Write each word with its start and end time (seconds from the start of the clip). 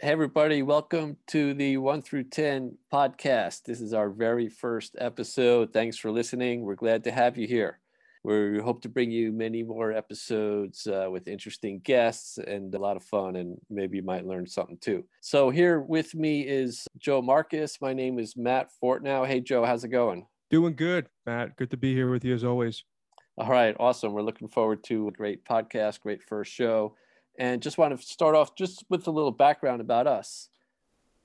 Hey, 0.00 0.12
everybody, 0.12 0.62
welcome 0.62 1.16
to 1.26 1.54
the 1.54 1.76
1 1.76 2.02
through 2.02 2.22
10 2.24 2.78
podcast. 2.92 3.64
This 3.64 3.80
is 3.80 3.92
our 3.92 4.10
very 4.10 4.48
first 4.48 4.94
episode. 4.96 5.72
Thanks 5.72 5.96
for 5.96 6.12
listening. 6.12 6.62
We're 6.62 6.76
glad 6.76 7.02
to 7.02 7.10
have 7.10 7.36
you 7.36 7.48
here. 7.48 7.80
We 8.22 8.60
hope 8.60 8.80
to 8.82 8.88
bring 8.88 9.10
you 9.10 9.32
many 9.32 9.64
more 9.64 9.92
episodes 9.92 10.86
uh, 10.86 11.08
with 11.10 11.26
interesting 11.26 11.80
guests 11.80 12.38
and 12.38 12.72
a 12.76 12.78
lot 12.78 12.96
of 12.96 13.02
fun, 13.02 13.34
and 13.34 13.58
maybe 13.70 13.96
you 13.96 14.04
might 14.04 14.24
learn 14.24 14.46
something 14.46 14.78
too. 14.80 15.02
So, 15.20 15.50
here 15.50 15.80
with 15.80 16.14
me 16.14 16.42
is 16.42 16.86
Joe 16.96 17.20
Marcus. 17.20 17.80
My 17.80 17.92
name 17.92 18.20
is 18.20 18.36
Matt 18.36 18.68
Fortnow. 18.80 19.26
Hey, 19.26 19.40
Joe, 19.40 19.64
how's 19.64 19.82
it 19.82 19.88
going? 19.88 20.28
Doing 20.48 20.76
good, 20.76 21.08
Matt. 21.26 21.56
Good 21.56 21.72
to 21.72 21.76
be 21.76 21.92
here 21.92 22.08
with 22.08 22.24
you 22.24 22.36
as 22.36 22.44
always. 22.44 22.84
All 23.36 23.50
right, 23.50 23.74
awesome. 23.80 24.12
We're 24.12 24.22
looking 24.22 24.48
forward 24.48 24.84
to 24.84 25.08
a 25.08 25.12
great 25.12 25.44
podcast, 25.44 26.00
great 26.02 26.22
first 26.22 26.52
show. 26.52 26.94
And 27.38 27.62
just 27.62 27.78
want 27.78 27.98
to 27.98 28.04
start 28.04 28.34
off 28.34 28.56
just 28.56 28.84
with 28.90 29.06
a 29.06 29.12
little 29.12 29.30
background 29.30 29.80
about 29.80 30.08
us. 30.08 30.48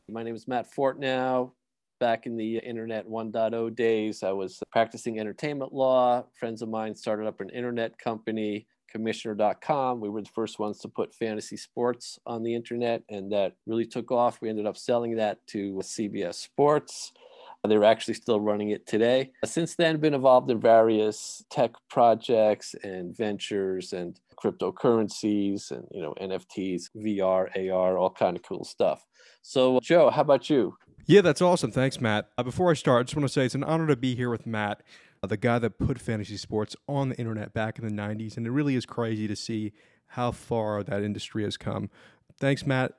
My 0.07 0.21
name 0.21 0.35
is 0.35 0.47
Matt 0.47 0.71
Fortnow. 0.71 1.51
Back 1.99 2.27
in 2.27 2.37
the 2.37 2.57
Internet 2.57 3.09
1.0 3.09 3.75
days, 3.75 4.21
I 4.21 4.31
was 4.31 4.61
practicing 4.71 5.19
entertainment 5.19 5.73
law. 5.73 6.25
Friends 6.39 6.61
of 6.61 6.69
mine 6.69 6.95
started 6.95 7.25
up 7.25 7.41
an 7.41 7.49
internet 7.49 7.97
company, 7.97 8.67
commissioner.com. 8.89 10.01
We 10.01 10.09
were 10.09 10.21
the 10.21 10.29
first 10.29 10.59
ones 10.59 10.79
to 10.79 10.87
put 10.87 11.15
fantasy 11.15 11.57
sports 11.57 12.19
on 12.27 12.43
the 12.43 12.53
internet, 12.53 13.01
and 13.09 13.31
that 13.31 13.55
really 13.65 13.85
took 13.85 14.11
off. 14.11 14.39
We 14.39 14.49
ended 14.49 14.67
up 14.67 14.77
selling 14.77 15.15
that 15.15 15.45
to 15.47 15.75
CBS 15.81 16.35
Sports. 16.35 17.11
They're 17.65 17.85
actually 17.85 18.15
still 18.15 18.41
running 18.41 18.71
it 18.71 18.85
today. 18.85 19.31
Since 19.45 19.75
then, 19.75 19.97
been 19.97 20.13
involved 20.13 20.51
in 20.51 20.59
various 20.59 21.45
tech 21.49 21.71
projects 21.89 22.75
and 22.83 23.15
ventures 23.15 23.93
and 23.93 24.19
cryptocurrencies 24.33 25.71
and 25.71 25.87
you 25.91 26.01
know 26.01 26.13
NFTs, 26.21 26.89
VR, 26.95 27.71
AR, 27.71 27.97
all 27.97 28.09
kind 28.09 28.35
of 28.35 28.43
cool 28.43 28.63
stuff. 28.63 29.05
So, 29.41 29.79
Joe, 29.81 30.09
how 30.09 30.21
about 30.21 30.49
you? 30.49 30.75
Yeah, 31.05 31.21
that's 31.21 31.41
awesome. 31.41 31.71
Thanks, 31.71 31.99
Matt. 31.99 32.29
Uh, 32.37 32.43
before 32.43 32.71
I 32.71 32.75
start, 32.75 33.01
I 33.01 33.03
just 33.03 33.15
want 33.15 33.27
to 33.27 33.33
say 33.33 33.45
it's 33.45 33.55
an 33.55 33.63
honor 33.63 33.87
to 33.87 33.97
be 33.97 34.15
here 34.15 34.29
with 34.29 34.47
Matt, 34.47 34.81
uh, 35.21 35.27
the 35.27 35.35
guy 35.35 35.59
that 35.59 35.77
put 35.77 35.99
fantasy 35.99 36.37
sports 36.37 36.77
on 36.87 37.09
the 37.09 37.15
internet 37.17 37.53
back 37.53 37.77
in 37.77 37.85
the 37.85 37.91
90s. 37.91 38.37
And 38.37 38.47
it 38.47 38.51
really 38.51 38.75
is 38.75 38.85
crazy 38.85 39.27
to 39.27 39.35
see 39.35 39.73
how 40.07 40.31
far 40.31 40.81
that 40.81 41.03
industry 41.03 41.43
has 41.43 41.57
come. 41.57 41.89
Thanks, 42.39 42.65
Matt. 42.65 42.93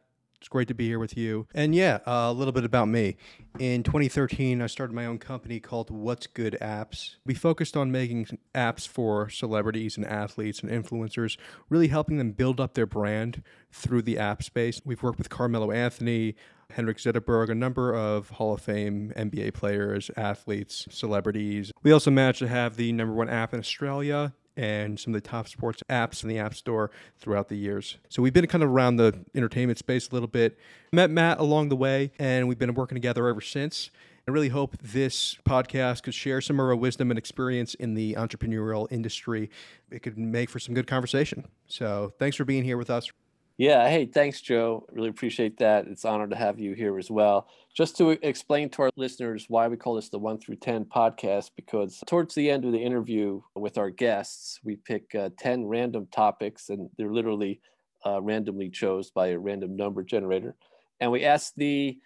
It's 0.44 0.48
great 0.50 0.68
to 0.68 0.74
be 0.74 0.88
here 0.88 0.98
with 0.98 1.16
you. 1.16 1.46
And 1.54 1.74
yeah, 1.74 2.00
uh, 2.06 2.28
a 2.28 2.32
little 2.34 2.52
bit 2.52 2.64
about 2.64 2.86
me. 2.86 3.16
In 3.58 3.82
2013, 3.82 4.60
I 4.60 4.66
started 4.66 4.92
my 4.92 5.06
own 5.06 5.16
company 5.16 5.58
called 5.58 5.88
What's 5.88 6.26
Good 6.26 6.58
Apps. 6.60 7.16
We 7.24 7.32
focused 7.32 7.78
on 7.78 7.90
making 7.90 8.26
apps 8.54 8.86
for 8.86 9.30
celebrities 9.30 9.96
and 9.96 10.06
athletes 10.06 10.60
and 10.62 10.70
influencers, 10.70 11.38
really 11.70 11.88
helping 11.88 12.18
them 12.18 12.32
build 12.32 12.60
up 12.60 12.74
their 12.74 12.84
brand 12.84 13.42
through 13.72 14.02
the 14.02 14.18
app 14.18 14.42
space. 14.42 14.82
We've 14.84 15.02
worked 15.02 15.16
with 15.16 15.30
Carmelo 15.30 15.70
Anthony, 15.70 16.34
Henrik 16.72 16.98
Zetterberg, 16.98 17.48
a 17.48 17.54
number 17.54 17.94
of 17.94 18.28
Hall 18.28 18.52
of 18.52 18.60
Fame 18.60 19.14
NBA 19.16 19.54
players, 19.54 20.10
athletes, 20.14 20.86
celebrities. 20.90 21.72
We 21.82 21.90
also 21.90 22.10
managed 22.10 22.40
to 22.40 22.48
have 22.48 22.76
the 22.76 22.92
number 22.92 23.14
one 23.14 23.30
app 23.30 23.54
in 23.54 23.60
Australia 23.60 24.34
and 24.56 24.98
some 24.98 25.14
of 25.14 25.22
the 25.22 25.28
top 25.28 25.48
sports 25.48 25.82
apps 25.88 26.22
in 26.22 26.28
the 26.28 26.38
App 26.38 26.54
Store 26.54 26.90
throughout 27.18 27.48
the 27.48 27.56
years. 27.56 27.98
So 28.08 28.22
we've 28.22 28.32
been 28.32 28.46
kind 28.46 28.62
of 28.62 28.70
around 28.70 28.96
the 28.96 29.14
entertainment 29.34 29.78
space 29.78 30.08
a 30.08 30.12
little 30.12 30.28
bit. 30.28 30.58
Met 30.92 31.10
Matt 31.10 31.38
along 31.40 31.68
the 31.68 31.76
way, 31.76 32.12
and 32.18 32.48
we've 32.48 32.58
been 32.58 32.74
working 32.74 32.96
together 32.96 33.26
ever 33.28 33.40
since. 33.40 33.90
I 34.26 34.30
really 34.30 34.48
hope 34.48 34.78
this 34.80 35.36
podcast 35.46 36.02
could 36.02 36.14
share 36.14 36.40
some 36.40 36.58
of 36.58 36.66
our 36.66 36.74
wisdom 36.74 37.10
and 37.10 37.18
experience 37.18 37.74
in 37.74 37.92
the 37.92 38.14
entrepreneurial 38.14 38.90
industry. 38.90 39.50
It 39.90 40.02
could 40.02 40.16
make 40.16 40.48
for 40.48 40.58
some 40.58 40.74
good 40.74 40.86
conversation. 40.86 41.46
So 41.66 42.14
thanks 42.18 42.36
for 42.36 42.46
being 42.46 42.64
here 42.64 42.78
with 42.78 42.88
us. 42.88 43.12
Yeah. 43.56 43.88
Hey, 43.88 44.06
thanks, 44.06 44.40
Joe. 44.40 44.84
Really 44.90 45.10
appreciate 45.10 45.58
that. 45.58 45.86
It's 45.86 46.04
an 46.04 46.10
honor 46.10 46.26
to 46.26 46.34
have 46.34 46.58
you 46.58 46.72
here 46.72 46.98
as 46.98 47.08
well. 47.08 47.46
Just 47.72 47.96
to 47.98 48.10
explain 48.26 48.68
to 48.70 48.82
our 48.82 48.90
listeners 48.96 49.46
why 49.48 49.68
we 49.68 49.76
call 49.76 49.94
this 49.94 50.08
the 50.08 50.18
1 50.18 50.38
through 50.38 50.56
10 50.56 50.86
podcast, 50.86 51.52
because 51.54 52.02
towards 52.08 52.34
the 52.34 52.50
end 52.50 52.64
of 52.64 52.72
the 52.72 52.82
interview 52.82 53.40
with 53.54 53.78
our 53.78 53.90
guests, 53.90 54.58
we 54.64 54.74
pick 54.74 55.14
uh, 55.14 55.30
10 55.38 55.66
random 55.66 56.08
topics, 56.10 56.68
and 56.68 56.90
they're 56.98 57.12
literally 57.12 57.60
uh, 58.04 58.20
randomly 58.20 58.70
chose 58.70 59.12
by 59.12 59.28
a 59.28 59.38
random 59.38 59.76
number 59.76 60.02
generator. 60.02 60.56
And 60.98 61.12
we 61.12 61.24
ask 61.24 61.52
the 61.56 61.96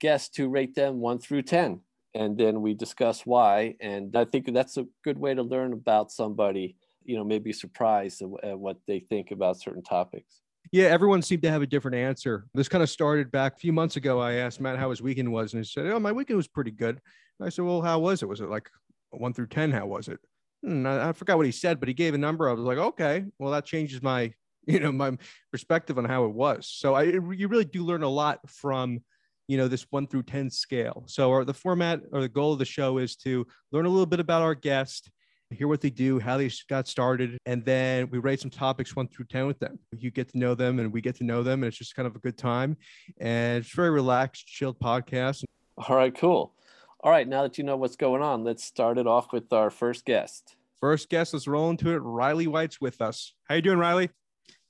guests 0.00 0.28
to 0.36 0.50
rate 0.50 0.74
them 0.74 1.00
1 1.00 1.20
through 1.20 1.42
10. 1.42 1.80
And 2.14 2.36
then 2.36 2.60
we 2.60 2.74
discuss 2.74 3.24
why. 3.24 3.76
And 3.80 4.14
I 4.14 4.26
think 4.26 4.52
that's 4.52 4.76
a 4.76 4.86
good 5.04 5.18
way 5.18 5.34
to 5.34 5.42
learn 5.42 5.72
about 5.72 6.12
somebody, 6.12 6.76
you 7.04 7.16
know, 7.16 7.24
maybe 7.24 7.54
surprised 7.54 8.22
at 8.42 8.58
what 8.58 8.76
they 8.86 9.00
think 9.00 9.30
about 9.30 9.58
certain 9.58 9.82
topics. 9.82 10.42
Yeah, 10.72 10.86
everyone 10.86 11.22
seemed 11.22 11.42
to 11.42 11.50
have 11.50 11.62
a 11.62 11.66
different 11.66 11.96
answer. 11.96 12.46
This 12.54 12.68
kind 12.68 12.82
of 12.82 12.90
started 12.90 13.30
back 13.30 13.54
a 13.54 13.58
few 13.58 13.72
months 13.72 13.96
ago. 13.96 14.20
I 14.20 14.34
asked 14.34 14.60
Matt 14.60 14.78
how 14.78 14.90
his 14.90 15.00
weekend 15.00 15.32
was, 15.32 15.52
and 15.54 15.62
he 15.62 15.68
said, 15.68 15.86
"Oh, 15.86 15.98
my 15.98 16.12
weekend 16.12 16.36
was 16.36 16.48
pretty 16.48 16.70
good." 16.70 17.00
I 17.40 17.48
said, 17.48 17.64
"Well, 17.64 17.80
how 17.80 17.98
was 17.98 18.22
it? 18.22 18.28
Was 18.28 18.40
it 18.40 18.50
like 18.50 18.68
one 19.10 19.32
through 19.32 19.46
ten? 19.46 19.70
How 19.70 19.86
was 19.86 20.08
it?" 20.08 20.18
And 20.62 20.82
hmm, 20.82 20.86
I, 20.86 21.08
I 21.08 21.12
forgot 21.12 21.36
what 21.36 21.46
he 21.46 21.52
said, 21.52 21.80
but 21.80 21.88
he 21.88 21.94
gave 21.94 22.14
a 22.14 22.18
number. 22.18 22.48
I 22.48 22.52
was 22.52 22.60
like, 22.64 22.78
"Okay, 22.78 23.24
well, 23.38 23.52
that 23.52 23.64
changes 23.64 24.02
my, 24.02 24.32
you 24.66 24.80
know, 24.80 24.92
my 24.92 25.16
perspective 25.50 25.96
on 25.98 26.04
how 26.04 26.24
it 26.26 26.32
was." 26.34 26.68
So 26.68 26.94
I, 26.94 27.04
you 27.04 27.48
really 27.48 27.64
do 27.64 27.84
learn 27.84 28.02
a 28.02 28.08
lot 28.08 28.40
from, 28.50 29.00
you 29.46 29.56
know, 29.56 29.68
this 29.68 29.86
one 29.90 30.06
through 30.06 30.24
ten 30.24 30.50
scale. 30.50 31.04
So 31.06 31.30
our, 31.30 31.44
the 31.44 31.54
format 31.54 32.00
or 32.12 32.20
the 32.20 32.28
goal 32.28 32.52
of 32.52 32.58
the 32.58 32.64
show 32.66 32.98
is 32.98 33.16
to 33.16 33.46
learn 33.72 33.86
a 33.86 33.90
little 33.90 34.06
bit 34.06 34.20
about 34.20 34.42
our 34.42 34.54
guest 34.54 35.10
hear 35.50 35.68
what 35.68 35.80
they 35.80 35.90
do, 35.90 36.18
how 36.18 36.36
they 36.36 36.50
got 36.68 36.86
started, 36.88 37.38
and 37.46 37.64
then 37.64 38.08
we 38.10 38.18
rate 38.18 38.40
some 38.40 38.50
topics 38.50 38.94
one 38.94 39.08
through 39.08 39.26
10 39.26 39.46
with 39.46 39.58
them. 39.58 39.78
You 39.96 40.10
get 40.10 40.28
to 40.32 40.38
know 40.38 40.54
them 40.54 40.78
and 40.78 40.92
we 40.92 41.00
get 41.00 41.16
to 41.16 41.24
know 41.24 41.42
them, 41.42 41.62
and 41.62 41.68
it's 41.68 41.78
just 41.78 41.94
kind 41.94 42.06
of 42.06 42.16
a 42.16 42.18
good 42.18 42.36
time. 42.36 42.76
And 43.18 43.58
it's 43.58 43.74
very 43.74 43.90
relaxed, 43.90 44.46
chilled 44.46 44.78
podcast. 44.78 45.44
All 45.76 45.96
right, 45.96 46.14
cool. 46.14 46.54
All 47.00 47.10
right, 47.10 47.26
now 47.28 47.42
that 47.42 47.58
you 47.58 47.64
know 47.64 47.76
what's 47.76 47.96
going 47.96 48.22
on, 48.22 48.44
let's 48.44 48.64
start 48.64 48.98
it 48.98 49.06
off 49.06 49.32
with 49.32 49.52
our 49.52 49.70
first 49.70 50.04
guest. 50.04 50.56
First 50.80 51.08
guest, 51.08 51.32
let's 51.32 51.46
roll 51.46 51.70
into 51.70 51.90
it. 51.90 51.98
Riley 51.98 52.46
White's 52.46 52.80
with 52.80 53.00
us. 53.00 53.34
How 53.48 53.54
you 53.54 53.62
doing, 53.62 53.78
Riley? 53.78 54.10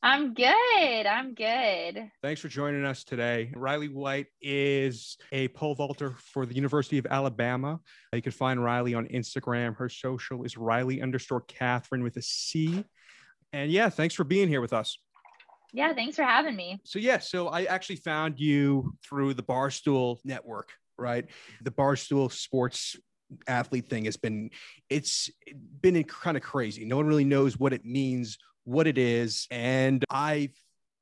I'm 0.02 0.32
good. 0.32 1.06
I'm 1.06 1.34
good. 1.34 2.10
Thanks 2.22 2.40
for 2.40 2.46
joining 2.46 2.84
us 2.84 3.02
today. 3.02 3.50
Riley 3.56 3.88
White 3.88 4.26
is 4.40 5.16
a 5.32 5.48
pole 5.48 5.74
vaulter 5.74 6.14
for 6.32 6.46
the 6.46 6.54
University 6.54 6.98
of 6.98 7.06
Alabama. 7.06 7.80
You 8.12 8.22
can 8.22 8.30
find 8.30 8.62
Riley 8.62 8.94
on 8.94 9.08
Instagram. 9.08 9.76
Her 9.76 9.88
social 9.88 10.44
is 10.44 10.56
Riley 10.56 11.02
underscore 11.02 11.40
Catherine 11.42 12.04
with 12.04 12.16
a 12.16 12.22
C. 12.22 12.84
And 13.52 13.72
yeah, 13.72 13.88
thanks 13.88 14.14
for 14.14 14.22
being 14.22 14.46
here 14.46 14.60
with 14.60 14.72
us. 14.72 14.96
Yeah, 15.72 15.92
thanks 15.94 16.14
for 16.14 16.22
having 16.22 16.54
me. 16.54 16.78
So 16.84 17.00
yeah, 17.00 17.18
so 17.18 17.48
I 17.48 17.64
actually 17.64 17.96
found 17.96 18.38
you 18.38 18.94
through 19.04 19.34
the 19.34 19.42
Barstool 19.42 20.18
Network, 20.24 20.70
right? 20.96 21.26
The 21.62 21.72
Barstool 21.72 22.30
Sports 22.30 22.96
athlete 23.48 23.88
thing 23.88 24.04
has 24.06 24.16
been 24.16 24.50
it's 24.88 25.28
been 25.82 26.02
kind 26.04 26.36
of 26.36 26.42
crazy. 26.42 26.84
No 26.84 26.96
one 26.96 27.06
really 27.06 27.24
knows 27.24 27.58
what 27.58 27.72
it 27.72 27.84
means 27.84 28.38
what 28.68 28.86
it 28.86 28.98
is. 28.98 29.46
And 29.50 30.04
I've 30.10 30.54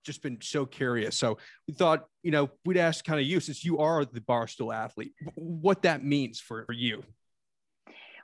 just 0.04 0.22
been 0.22 0.38
so 0.40 0.64
curious. 0.64 1.16
So 1.16 1.38
we 1.66 1.74
thought, 1.74 2.06
you 2.22 2.30
know, 2.30 2.48
we'd 2.64 2.76
ask 2.76 3.04
kind 3.04 3.18
of 3.18 3.26
you, 3.26 3.40
since 3.40 3.64
you 3.64 3.78
are 3.78 4.04
the 4.04 4.20
Barstool 4.20 4.74
athlete, 4.74 5.12
what 5.34 5.82
that 5.82 6.04
means 6.04 6.38
for, 6.38 6.64
for 6.64 6.72
you. 6.72 7.02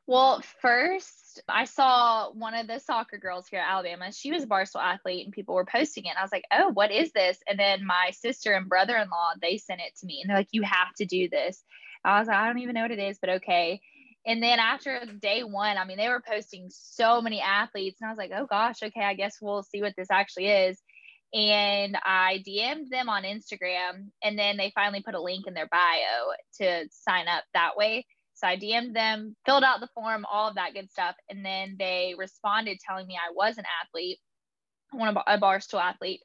Well, 0.06 0.42
first, 0.60 1.42
I 1.48 1.64
saw 1.64 2.30
one 2.32 2.54
of 2.54 2.68
the 2.68 2.78
soccer 2.78 3.18
girls 3.18 3.48
here 3.48 3.60
at 3.60 3.70
Alabama. 3.70 4.12
She 4.12 4.30
was 4.30 4.44
a 4.44 4.46
Barstool 4.46 4.82
athlete 4.82 5.24
and 5.24 5.32
people 5.32 5.54
were 5.54 5.64
posting 5.64 6.04
it. 6.04 6.10
And 6.10 6.18
I 6.18 6.22
was 6.22 6.32
like, 6.32 6.44
oh, 6.52 6.68
what 6.68 6.92
is 6.92 7.12
this? 7.12 7.38
And 7.48 7.58
then 7.58 7.84
my 7.84 8.10
sister 8.12 8.52
and 8.52 8.68
brother 8.68 8.96
in 8.96 9.10
law, 9.10 9.32
they 9.40 9.58
sent 9.58 9.80
it 9.80 9.96
to 10.00 10.06
me 10.06 10.20
and 10.20 10.30
they're 10.30 10.38
like, 10.38 10.48
you 10.52 10.62
have 10.62 10.94
to 10.98 11.04
do 11.04 11.28
this. 11.28 11.64
I 12.04 12.18
was 12.18 12.28
like, 12.28 12.36
I 12.36 12.46
don't 12.46 12.58
even 12.58 12.74
know 12.74 12.82
what 12.82 12.90
it 12.90 12.98
is, 12.98 13.18
but 13.20 13.30
okay. 13.30 13.80
And 14.24 14.42
then 14.42 14.60
after 14.60 15.04
day 15.20 15.42
one, 15.42 15.76
I 15.76 15.84
mean, 15.84 15.96
they 15.96 16.08
were 16.08 16.22
posting 16.26 16.68
so 16.70 17.20
many 17.20 17.40
athletes, 17.40 18.00
and 18.00 18.08
I 18.08 18.12
was 18.12 18.18
like, 18.18 18.30
oh 18.34 18.46
gosh, 18.46 18.82
okay, 18.82 19.04
I 19.04 19.14
guess 19.14 19.38
we'll 19.40 19.64
see 19.64 19.82
what 19.82 19.94
this 19.96 20.10
actually 20.10 20.48
is. 20.48 20.80
And 21.34 21.96
I 22.04 22.42
DM'd 22.46 22.90
them 22.90 23.08
on 23.08 23.24
Instagram, 23.24 24.10
and 24.22 24.38
then 24.38 24.56
they 24.56 24.70
finally 24.74 25.02
put 25.02 25.14
a 25.14 25.20
link 25.20 25.46
in 25.46 25.54
their 25.54 25.68
bio 25.68 26.34
to 26.58 26.86
sign 26.90 27.26
up 27.26 27.44
that 27.54 27.76
way. 27.76 28.06
So 28.34 28.46
I 28.46 28.56
DM'd 28.56 28.94
them, 28.94 29.36
filled 29.46 29.64
out 29.64 29.80
the 29.80 29.88
form, 29.94 30.24
all 30.30 30.48
of 30.48 30.56
that 30.56 30.74
good 30.74 30.90
stuff. 30.90 31.14
And 31.28 31.44
then 31.44 31.76
they 31.78 32.14
responded 32.16 32.78
telling 32.86 33.06
me 33.06 33.16
I 33.16 33.32
was 33.34 33.56
an 33.56 33.64
athlete, 33.82 34.18
one 34.90 35.08
of 35.08 35.16
a 35.26 35.38
barstool 35.38 35.80
athlete, 35.80 36.20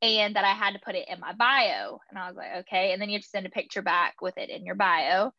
and 0.00 0.36
that 0.36 0.44
I 0.44 0.52
had 0.52 0.72
to 0.72 0.80
put 0.84 0.94
it 0.94 1.08
in 1.08 1.20
my 1.20 1.32
bio. 1.32 2.00
And 2.10 2.18
I 2.18 2.28
was 2.28 2.36
like, 2.36 2.50
okay. 2.60 2.92
And 2.92 3.00
then 3.00 3.08
you 3.08 3.14
have 3.14 3.22
to 3.22 3.28
send 3.28 3.46
a 3.46 3.50
picture 3.50 3.82
back 3.82 4.14
with 4.20 4.36
it 4.38 4.50
in 4.50 4.64
your 4.64 4.74
bio. 4.74 5.32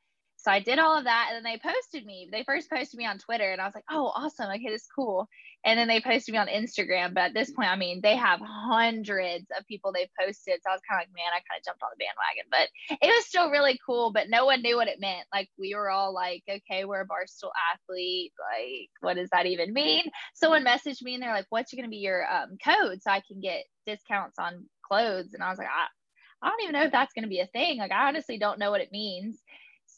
So 0.43 0.51
I 0.51 0.59
did 0.59 0.77
all 0.77 0.97
of 0.97 1.05
that 1.05 1.29
and 1.29 1.37
then 1.37 1.49
they 1.49 1.57
posted 1.57 2.05
me. 2.05 2.27
They 2.29 2.43
first 2.43 2.69
posted 2.69 2.97
me 2.97 3.05
on 3.05 3.17
Twitter 3.17 3.49
and 3.49 3.61
I 3.61 3.65
was 3.65 3.73
like, 3.73 3.85
oh, 3.89 4.11
awesome. 4.13 4.51
Okay, 4.51 4.67
this 4.67 4.81
is 4.81 4.87
cool. 4.93 5.29
And 5.63 5.79
then 5.79 5.87
they 5.87 6.01
posted 6.01 6.33
me 6.33 6.37
on 6.37 6.47
Instagram. 6.47 7.13
But 7.13 7.23
at 7.23 7.33
this 7.33 7.51
point, 7.51 7.69
I 7.69 7.77
mean, 7.77 8.01
they 8.03 8.17
have 8.17 8.41
hundreds 8.43 9.45
of 9.57 9.65
people 9.67 9.93
they've 9.93 10.09
posted. 10.19 10.59
So 10.61 10.69
I 10.69 10.73
was 10.73 10.81
kind 10.89 11.01
of 11.01 11.07
like, 11.07 11.15
man, 11.15 11.31
I 11.31 11.39
kind 11.47 11.57
of 11.57 11.63
jumped 11.63 11.81
on 11.81 11.91
the 11.95 12.03
bandwagon. 12.03 12.51
But 12.51 12.99
it 13.01 13.07
was 13.07 13.25
still 13.25 13.51
really 13.51 13.79
cool. 13.85 14.11
But 14.11 14.29
no 14.29 14.45
one 14.45 14.61
knew 14.61 14.75
what 14.75 14.89
it 14.89 14.99
meant. 14.99 15.25
Like, 15.33 15.47
we 15.57 15.75
were 15.75 15.89
all 15.89 16.13
like, 16.13 16.43
okay, 16.49 16.83
we're 16.83 17.01
a 17.03 17.07
Barstool 17.07 17.51
athlete. 17.71 18.33
Like, 18.37 18.89
what 18.99 19.15
does 19.15 19.29
that 19.31 19.45
even 19.45 19.71
mean? 19.71 20.03
Someone 20.33 20.65
messaged 20.65 21.01
me 21.03 21.13
and 21.13 21.23
they're 21.23 21.33
like, 21.33 21.47
what's 21.51 21.73
going 21.73 21.85
to 21.85 21.89
be 21.89 22.03
your 22.03 22.27
um, 22.29 22.57
code 22.61 23.01
so 23.01 23.11
I 23.11 23.21
can 23.25 23.39
get 23.39 23.63
discounts 23.85 24.37
on 24.39 24.65
clothes? 24.85 25.33
And 25.33 25.41
I 25.41 25.49
was 25.49 25.57
like, 25.57 25.67
I, 25.67 25.87
I 26.45 26.49
don't 26.49 26.63
even 26.63 26.73
know 26.73 26.83
if 26.83 26.91
that's 26.91 27.13
going 27.13 27.23
to 27.23 27.29
be 27.29 27.39
a 27.39 27.47
thing. 27.47 27.77
Like, 27.77 27.93
I 27.93 28.09
honestly 28.09 28.37
don't 28.37 28.59
know 28.59 28.71
what 28.71 28.81
it 28.81 28.91
means. 28.91 29.39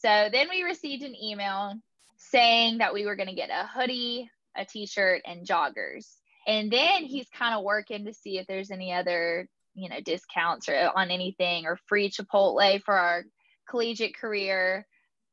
So 0.06 0.30
then 0.32 0.50
we 0.52 0.62
received 0.62 1.02
an 1.02 1.16
email 1.16 1.74
saying 2.18 2.78
that 2.78 2.94
we 2.94 3.08
were 3.08 3.16
going 3.16 3.30
to 3.30 3.34
get 3.34 3.50
a 3.50 3.66
hoodie, 3.66 4.30
a 4.56 4.64
t 4.64 4.86
shirt, 4.86 5.24
and 5.26 5.48
joggers. 5.48 6.06
And 6.46 6.72
then 6.72 7.06
he's 7.06 7.28
kind 7.36 7.56
of 7.56 7.64
working 7.64 8.06
to 8.06 8.14
see 8.14 8.38
if 8.38 8.46
there's 8.46 8.70
any 8.70 8.94
other, 8.94 9.50
you 9.74 9.90
know, 9.90 10.00
discounts 10.02 10.70
or 10.70 10.92
on 10.96 11.10
anything 11.10 11.66
or 11.66 11.80
free 11.88 12.12
Chipotle 12.12 12.84
for 12.84 12.94
our 12.94 13.24
collegiate 13.68 14.16
career, 14.16 14.86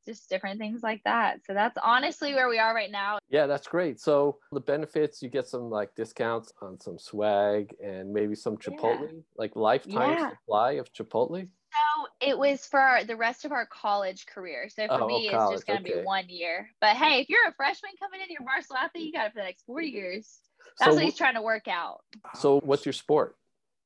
just 0.06 0.30
different 0.30 0.58
things 0.58 0.82
like 0.82 1.02
that. 1.04 1.40
So 1.46 1.52
that's 1.52 1.76
honestly 1.84 2.32
where 2.32 2.48
we 2.48 2.58
are 2.58 2.74
right 2.74 2.90
now. 2.90 3.18
Yeah, 3.28 3.46
that's 3.46 3.68
great. 3.68 4.00
So 4.00 4.38
the 4.52 4.60
benefits, 4.60 5.22
you 5.22 5.28
get 5.28 5.46
some 5.46 5.68
like 5.68 5.94
discounts 5.96 6.50
on 6.62 6.80
some 6.80 6.98
swag 6.98 7.74
and 7.84 8.10
maybe 8.10 8.34
some 8.34 8.56
Chipotle, 8.56 9.12
yeah. 9.12 9.18
like 9.36 9.54
lifetime 9.54 10.12
yeah. 10.12 10.30
supply 10.30 10.72
of 10.72 10.90
Chipotle. 10.94 11.46
So 11.72 12.06
it 12.20 12.30
mm-hmm. 12.32 12.40
was 12.40 12.66
for 12.66 13.00
the 13.06 13.16
rest 13.16 13.44
of 13.44 13.52
our 13.52 13.66
college 13.66 14.26
career. 14.26 14.68
So 14.68 14.86
for 14.86 15.02
oh, 15.02 15.06
me, 15.06 15.28
it's 15.28 15.50
just 15.50 15.66
going 15.66 15.82
to 15.82 15.90
okay. 15.90 16.00
be 16.00 16.04
one 16.04 16.28
year. 16.28 16.68
But 16.80 16.96
hey, 16.96 17.20
if 17.20 17.30
you're 17.30 17.48
a 17.48 17.54
freshman 17.54 17.92
coming 17.98 18.20
in, 18.20 18.26
you're 18.30 18.44
varsity 18.44 18.74
athlete, 18.78 19.06
you 19.06 19.12
got 19.12 19.26
it 19.26 19.32
for 19.32 19.38
the 19.38 19.44
next 19.44 19.64
four 19.64 19.80
mm-hmm. 19.80 19.96
years. 19.96 20.38
That's 20.78 20.90
so, 20.90 20.94
what 20.94 21.04
he's 21.04 21.16
trying 21.16 21.34
to 21.34 21.42
work 21.42 21.68
out. 21.68 22.00
So 22.34 22.60
what's 22.60 22.84
your 22.84 22.92
sport? 22.92 23.36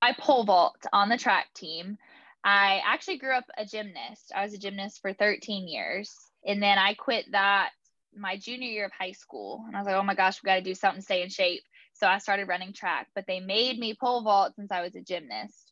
I 0.03 0.13
pole 0.13 0.45
vault 0.45 0.77
on 0.93 1.09
the 1.09 1.17
track 1.17 1.47
team. 1.55 1.99
I 2.45 2.81
actually 2.85 3.19
grew 3.19 3.33
up 3.33 3.47
a 3.57 3.65
gymnast. 3.65 4.33
I 4.35 4.43
was 4.43 4.55
a 4.55 4.59
gymnast 4.59 5.01
for 5.01 5.13
13 5.13 5.67
years. 5.67 6.15
And 6.45 6.63
then 6.63 6.79
I 6.79 6.95
quit 6.95 7.27
that 7.33 7.71
my 8.17 8.37
junior 8.37 8.69
year 8.69 8.87
of 8.87 8.93
high 8.93 9.13
school. 9.13 9.65
And 9.67 9.77
I 9.77 9.81
was 9.81 9.87
like, 9.87 9.97
oh 9.97 10.03
my 10.03 10.15
gosh, 10.15 10.43
we 10.43 10.47
got 10.47 10.57
to 10.57 10.63
do 10.63 10.75
something 10.75 11.01
to 11.01 11.05
stay 11.05 11.23
in 11.23 11.29
shape. 11.29 11.63
So 11.95 12.07
I 12.07 12.19
started 12.19 12.49
running 12.49 12.73
track, 12.73 13.09
but 13.15 13.25
they 13.27 13.41
made 13.41 13.79
me 13.79 13.95
pole 13.99 14.23
vault 14.23 14.55
since 14.55 14.71
I 14.71 14.83
was 14.83 14.95
a 14.95 15.01
gymnast. 15.01 15.66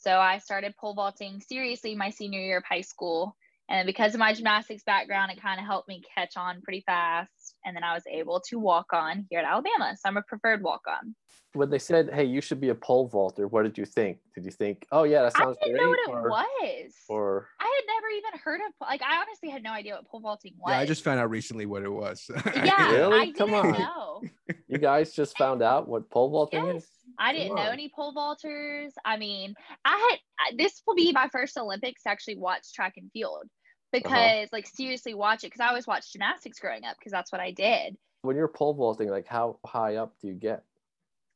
So 0.00 0.18
I 0.18 0.38
started 0.38 0.76
pole 0.76 0.94
vaulting 0.94 1.40
seriously 1.40 1.94
my 1.94 2.10
senior 2.10 2.40
year 2.40 2.58
of 2.58 2.64
high 2.64 2.82
school. 2.82 3.36
And 3.68 3.86
because 3.86 4.14
of 4.14 4.20
my 4.20 4.32
gymnastics 4.32 4.82
background, 4.82 5.30
it 5.30 5.42
kind 5.42 5.60
of 5.60 5.66
helped 5.66 5.88
me 5.88 6.02
catch 6.14 6.36
on 6.36 6.62
pretty 6.62 6.82
fast. 6.86 7.56
And 7.64 7.76
then 7.76 7.84
I 7.84 7.94
was 7.94 8.04
able 8.10 8.40
to 8.48 8.58
walk 8.58 8.86
on 8.92 9.26
here 9.28 9.40
at 9.40 9.44
Alabama. 9.44 9.94
So 9.96 10.08
I'm 10.08 10.16
a 10.16 10.22
preferred 10.22 10.62
walk 10.62 10.82
on. 10.88 11.14
When 11.52 11.68
they 11.68 11.78
said, 11.78 12.10
hey, 12.12 12.24
you 12.24 12.40
should 12.40 12.60
be 12.60 12.68
a 12.68 12.74
pole 12.74 13.08
vaulter, 13.08 13.48
what 13.48 13.64
did 13.64 13.76
you 13.76 13.84
think? 13.84 14.18
Did 14.34 14.44
you 14.44 14.50
think, 14.50 14.86
oh, 14.92 15.02
yeah, 15.02 15.22
that 15.22 15.36
sounds 15.36 15.56
great? 15.62 15.74
I 15.74 15.78
didn't 15.78 15.88
great, 15.88 16.06
know 16.06 16.28
what 16.28 16.46
or, 16.62 16.66
it 16.66 16.84
was. 16.84 16.92
Or 17.08 17.48
I 17.60 17.64
had 17.64 17.94
never 17.94 18.08
even 18.08 18.40
heard 18.42 18.60
of, 18.66 18.72
like, 18.80 19.02
I 19.02 19.20
honestly 19.20 19.50
had 19.50 19.62
no 19.62 19.72
idea 19.72 19.94
what 19.94 20.06
pole 20.06 20.20
vaulting 20.20 20.54
was. 20.58 20.72
Yeah, 20.72 20.78
I 20.78 20.86
just 20.86 21.02
found 21.02 21.20
out 21.20 21.30
recently 21.30 21.66
what 21.66 21.82
it 21.82 21.92
was. 21.92 22.30
yeah, 22.54 22.92
really? 22.92 23.18
I 23.18 23.32
Come 23.32 23.54
on. 23.54 23.72
Know. 23.72 24.22
You 24.68 24.78
guys 24.78 25.12
just 25.12 25.36
found 25.36 25.62
out 25.62 25.88
what 25.88 26.08
pole 26.10 26.30
vaulting 26.30 26.66
yes. 26.66 26.82
is? 26.84 26.90
I 27.18 27.32
didn't 27.32 27.56
know 27.56 27.70
any 27.70 27.90
pole 27.94 28.14
vaulters. 28.14 28.92
I 29.04 29.16
mean, 29.16 29.54
I 29.84 30.18
had 30.40 30.58
this 30.58 30.82
will 30.86 30.94
be 30.94 31.12
my 31.12 31.28
first 31.28 31.56
Olympics 31.58 32.04
to 32.04 32.10
actually 32.10 32.36
watch 32.36 32.72
track 32.72 32.94
and 32.96 33.10
field 33.12 33.44
uh-huh. 33.44 33.88
because, 33.90 34.12
uh-huh. 34.12 34.46
like, 34.52 34.66
seriously 34.66 35.14
watch 35.14 35.44
it 35.44 35.48
because 35.48 35.60
I 35.60 35.68
always 35.68 35.86
watched 35.86 36.12
gymnastics 36.12 36.58
growing 36.58 36.84
up 36.84 36.96
because 36.98 37.12
that's 37.12 37.32
what 37.32 37.40
I 37.40 37.50
did. 37.50 37.96
When 38.22 38.36
you're 38.36 38.48
pole 38.48 38.74
vaulting, 38.74 39.08
like, 39.08 39.26
how 39.26 39.58
high 39.66 39.96
up 39.96 40.14
do 40.20 40.28
you 40.28 40.34
get? 40.34 40.64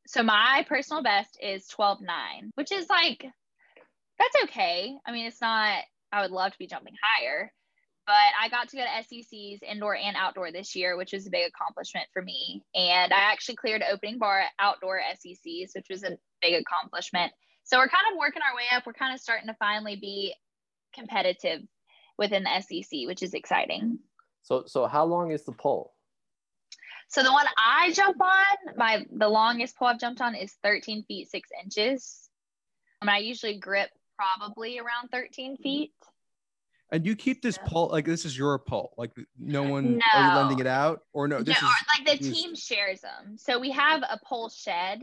So 0.06 0.22
my 0.22 0.64
personal 0.68 1.02
best 1.02 1.38
is 1.40 1.66
12 1.68 2.00
9, 2.02 2.50
which 2.54 2.72
is 2.72 2.88
like, 2.88 3.24
that's 4.18 4.44
okay. 4.44 4.94
I 5.06 5.12
mean, 5.12 5.26
it's 5.26 5.40
not, 5.40 5.78
I 6.12 6.22
would 6.22 6.30
love 6.30 6.52
to 6.52 6.58
be 6.58 6.66
jumping 6.66 6.94
higher, 7.02 7.52
but 8.06 8.14
I 8.40 8.48
got 8.48 8.68
to 8.68 8.76
go 8.76 8.82
to 8.82 9.04
SECs 9.04 9.62
indoor 9.62 9.96
and 9.96 10.16
outdoor 10.16 10.50
this 10.50 10.74
year, 10.74 10.96
which 10.96 11.12
was 11.12 11.26
a 11.26 11.30
big 11.30 11.48
accomplishment 11.48 12.06
for 12.12 12.22
me. 12.22 12.64
And 12.74 13.12
I 13.12 13.32
actually 13.32 13.56
cleared 13.56 13.82
opening 13.82 14.18
bar 14.18 14.40
at 14.40 14.50
outdoor 14.58 15.00
SECs, 15.14 15.74
which 15.74 15.86
was 15.88 16.02
a 16.02 16.18
big 16.40 16.54
accomplishment. 16.54 17.32
So 17.64 17.78
we're 17.78 17.88
kind 17.88 18.12
of 18.12 18.18
working 18.18 18.42
our 18.42 18.56
way 18.56 18.64
up. 18.74 18.86
We're 18.86 18.92
kind 18.92 19.14
of 19.14 19.20
starting 19.20 19.46
to 19.46 19.54
finally 19.54 19.96
be 19.96 20.34
competitive 20.92 21.60
within 22.18 22.44
the 22.44 22.60
SEC, 22.60 23.06
which 23.06 23.22
is 23.22 23.34
exciting. 23.34 23.98
So, 24.42 24.64
so 24.66 24.86
how 24.86 25.04
long 25.04 25.30
is 25.30 25.44
the 25.44 25.52
pole? 25.52 25.94
So 27.08 27.22
the 27.22 27.32
one 27.32 27.46
I 27.58 27.92
jump 27.92 28.16
on, 28.20 28.74
my 28.76 29.04
the 29.10 29.28
longest 29.28 29.76
pole 29.76 29.88
I've 29.88 30.00
jumped 30.00 30.22
on 30.22 30.34
is 30.34 30.56
13 30.62 31.04
feet 31.04 31.30
six 31.30 31.50
inches. 31.62 32.28
I 33.00 33.04
mean, 33.04 33.14
I 33.14 33.18
usually 33.18 33.58
grip 33.58 33.90
probably 34.16 34.78
around 34.78 35.10
13 35.12 35.52
mm-hmm. 35.52 35.62
feet. 35.62 35.92
And 36.92 37.06
you 37.06 37.16
keep 37.16 37.40
this 37.40 37.58
pole 37.64 37.88
like 37.88 38.04
this 38.04 38.26
is 38.26 38.36
your 38.36 38.58
pole. 38.58 38.92
Like 38.98 39.12
no 39.38 39.64
uh, 39.64 39.70
one 39.70 39.96
no. 39.96 40.02
are 40.14 40.28
you 40.28 40.36
lending 40.36 40.58
it 40.58 40.66
out 40.66 41.00
or 41.14 41.26
no? 41.26 41.42
This 41.42 41.60
no, 41.60 41.68
is 41.68 41.74
like 41.98 42.20
the 42.20 42.30
team 42.30 42.54
shares 42.54 43.00
them. 43.00 43.38
So 43.38 43.58
we 43.58 43.70
have 43.70 44.02
a 44.02 44.20
pole 44.26 44.50
shed 44.50 45.00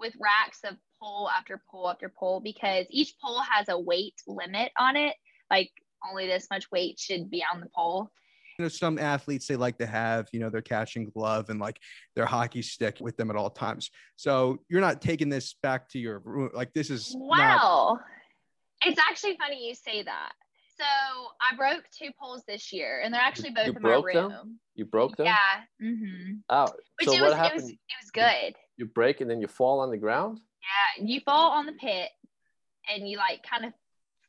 with 0.00 0.14
racks 0.20 0.58
of 0.64 0.76
pole 1.00 1.30
after 1.30 1.62
pole 1.70 1.88
after 1.88 2.08
pole 2.08 2.40
because 2.40 2.86
each 2.90 3.14
pole 3.22 3.40
has 3.40 3.68
a 3.68 3.78
weight 3.78 4.20
limit 4.26 4.72
on 4.76 4.96
it. 4.96 5.14
Like 5.48 5.70
only 6.10 6.26
this 6.26 6.48
much 6.50 6.68
weight 6.72 6.98
should 6.98 7.30
be 7.30 7.44
on 7.54 7.60
the 7.60 7.68
pole. 7.72 8.10
You 8.58 8.64
know, 8.64 8.68
some 8.68 8.98
athletes 8.98 9.46
they 9.46 9.54
like 9.54 9.78
to 9.78 9.86
have, 9.86 10.26
you 10.32 10.40
know, 10.40 10.50
their 10.50 10.60
catching 10.60 11.08
glove 11.08 11.50
and 11.50 11.60
like 11.60 11.78
their 12.16 12.26
hockey 12.26 12.62
stick 12.62 12.96
with 13.00 13.16
them 13.16 13.30
at 13.30 13.36
all 13.36 13.48
times. 13.48 13.90
So 14.16 14.58
you're 14.68 14.80
not 14.80 15.00
taking 15.00 15.28
this 15.28 15.54
back 15.62 15.88
to 15.90 16.00
your 16.00 16.18
room. 16.18 16.50
Like 16.52 16.72
this 16.72 16.90
is 16.90 17.14
wow. 17.16 17.98
Not... 18.00 18.90
It's 18.90 19.00
actually 19.08 19.36
funny 19.36 19.68
you 19.68 19.76
say 19.76 20.02
that 20.02 20.32
so 20.82 21.28
I 21.40 21.56
broke 21.56 21.84
two 21.96 22.10
poles 22.20 22.42
this 22.46 22.72
year, 22.72 23.00
and 23.04 23.12
they're 23.12 23.20
actually 23.20 23.50
both 23.50 23.66
you 23.66 23.72
in 23.74 23.82
my 23.82 23.94
room. 23.94 24.30
Them? 24.30 24.58
You 24.74 24.84
broke 24.84 25.16
them? 25.16 25.26
Yeah. 25.26 25.36
Mm-hmm. 25.82 26.32
Oh, 26.48 26.68
Which 26.98 27.08
so 27.08 27.14
it 27.14 27.20
what 27.20 27.30
was, 27.30 27.34
happened? 27.34 27.60
It 27.60 27.64
was, 27.64 27.70
it 27.70 27.96
was 28.02 28.10
good. 28.12 28.54
You 28.76 28.86
break 28.86 29.20
and 29.20 29.30
then 29.30 29.40
you 29.40 29.46
fall 29.46 29.80
on 29.80 29.90
the 29.90 29.96
ground. 29.96 30.40
Yeah, 30.98 31.04
you 31.04 31.20
fall 31.20 31.50
on 31.52 31.66
the 31.66 31.72
pit, 31.72 32.08
and 32.92 33.08
you 33.08 33.16
like 33.18 33.42
kind 33.48 33.64
of 33.64 33.72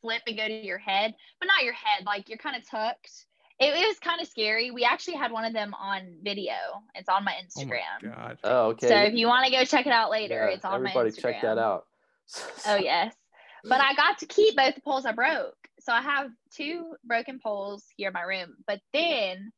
flip 0.02 0.22
and 0.28 0.38
go 0.38 0.48
to 0.48 0.66
your 0.66 0.78
head, 0.78 1.16
but 1.40 1.48
not 1.48 1.64
your 1.64 1.74
head. 1.74 2.06
Like 2.06 2.30
you're 2.30 2.38
kind 2.38 2.56
of 2.56 2.70
tucked. 2.70 3.26
It, 3.60 3.74
it 3.74 3.88
was 3.88 4.00
kind 4.00 4.22
of 4.22 4.28
scary. 4.28 4.72
We 4.72 4.84
actually 4.84 5.16
had 5.16 5.32
one 5.32 5.46
of 5.46 5.54
them 5.54 5.74
on 5.74 6.16
video. 6.24 6.54
It's 6.96 7.10
on 7.10 7.24
my 7.24 7.34
Instagram. 7.34 7.80
Oh, 8.04 8.08
my 8.08 8.16
God. 8.16 8.38
oh 8.44 8.66
okay. 8.70 8.88
So 8.88 8.96
if 8.96 9.14
you 9.14 9.28
want 9.28 9.46
to 9.46 9.52
go 9.52 9.64
check 9.64 9.86
it 9.86 9.94
out 9.94 10.12
later, 10.12 10.48
yeah, 10.50 10.56
it's 10.56 10.66
on 10.66 10.76
everybody 10.76 11.10
my 11.10 11.16
Instagram. 11.16 11.22
check 11.22 11.42
that 11.42 11.58
out. 11.58 11.86
oh 12.68 12.76
yes. 12.76 13.14
But 13.66 13.80
I 13.80 13.94
got 13.94 14.18
to 14.18 14.26
keep 14.26 14.58
both 14.58 14.76
the 14.76 14.82
poles 14.82 15.06
I 15.06 15.14
broke 15.14 15.63
so 15.80 15.92
I 15.92 16.02
have 16.02 16.32
two 16.56 16.96
broken 17.04 17.40
poles 17.44 17.84
here 17.96 18.08
in 18.08 18.14
my 18.14 18.22
room, 18.22 18.56
but 18.68 18.80
then 18.94 19.52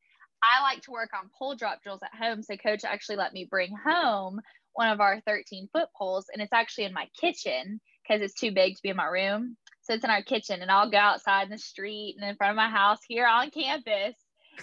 I 0.44 0.62
like 0.62 0.82
to 0.84 0.92
work 0.92 1.10
on 1.14 1.30
pole 1.38 1.56
drop 1.56 1.82
drills 1.84 2.02
at 2.04 2.18
home. 2.18 2.44
So 2.44 2.56
coach 2.58 2.84
actually 2.84 3.18
let 3.18 3.34
me 3.34 3.48
bring 3.50 3.74
home 3.76 4.40
one 4.74 4.90
of 4.90 5.00
our 5.00 5.22
13 5.26 5.70
foot 5.72 5.90
poles 5.98 6.26
and 6.32 6.42
it's 6.42 6.54
actually 6.54 6.84
in 6.86 6.94
my 6.94 7.08
kitchen 7.20 7.80
because 8.04 8.22
it's 8.22 8.40
too 8.40 8.52
big 8.52 8.76
to 8.76 8.82
be 8.84 8.90
in 8.90 8.98
my 8.98 9.06
room. 9.06 9.58
So 9.82 9.94
it's 9.94 10.04
in 10.04 10.10
our 10.10 10.24
kitchen 10.24 10.62
and 10.62 10.72
I'll 10.72 10.90
go 10.90 10.98
outside 10.98 11.44
in 11.44 11.52
the 11.52 11.58
street 11.58 12.16
and 12.20 12.30
in 12.30 12.36
front 12.36 12.52
of 12.52 12.58
my 12.58 12.70
house 12.70 13.00
here 13.08 13.28
on 13.28 13.52
campus 13.52 14.16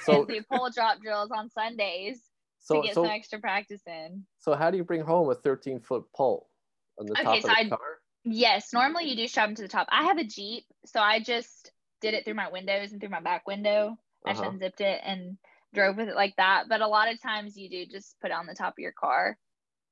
so, 0.04 0.20
and 0.20 0.28
do 0.28 0.42
pole 0.50 0.70
drop 0.74 1.00
drills 1.00 1.30
on 1.36 1.50
Sundays 1.50 2.20
so, 2.60 2.76
to 2.76 2.86
get 2.86 2.94
so, 2.94 3.04
some 3.04 3.10
extra 3.10 3.40
practice 3.40 3.82
in. 3.86 4.24
So 4.38 4.54
how 4.54 4.70
do 4.70 4.76
you 4.76 4.84
bring 4.84 5.02
home 5.02 5.30
a 5.30 5.34
13 5.34 5.80
foot 5.80 6.04
pole 6.14 6.48
on 6.98 7.06
the 7.06 7.12
okay, 7.12 7.22
top 7.22 7.36
of 7.36 7.42
the 7.42 7.50
I, 7.50 7.68
car? 7.68 7.78
Yes, 8.24 8.72
normally 8.72 9.08
you 9.08 9.16
do 9.16 9.26
strap 9.26 9.48
them 9.48 9.56
to 9.56 9.62
the 9.62 9.68
top. 9.68 9.88
I 9.90 10.04
have 10.04 10.18
a 10.18 10.24
Jeep, 10.24 10.64
so 10.86 11.00
I 11.00 11.20
just 11.20 11.72
did 12.00 12.14
it 12.14 12.24
through 12.24 12.34
my 12.34 12.50
windows 12.50 12.92
and 12.92 13.00
through 13.00 13.10
my 13.10 13.20
back 13.20 13.46
window. 13.46 13.96
Uh-huh. 14.24 14.30
I 14.30 14.32
just 14.32 14.44
unzipped 14.44 14.80
it 14.80 15.00
and 15.04 15.38
drove 15.74 15.96
with 15.96 16.08
it 16.08 16.14
like 16.14 16.36
that. 16.36 16.64
But 16.68 16.80
a 16.80 16.86
lot 16.86 17.12
of 17.12 17.20
times 17.20 17.56
you 17.56 17.68
do 17.68 17.86
just 17.86 18.16
put 18.20 18.30
it 18.30 18.36
on 18.36 18.46
the 18.46 18.54
top 18.54 18.74
of 18.74 18.78
your 18.78 18.92
car. 18.92 19.36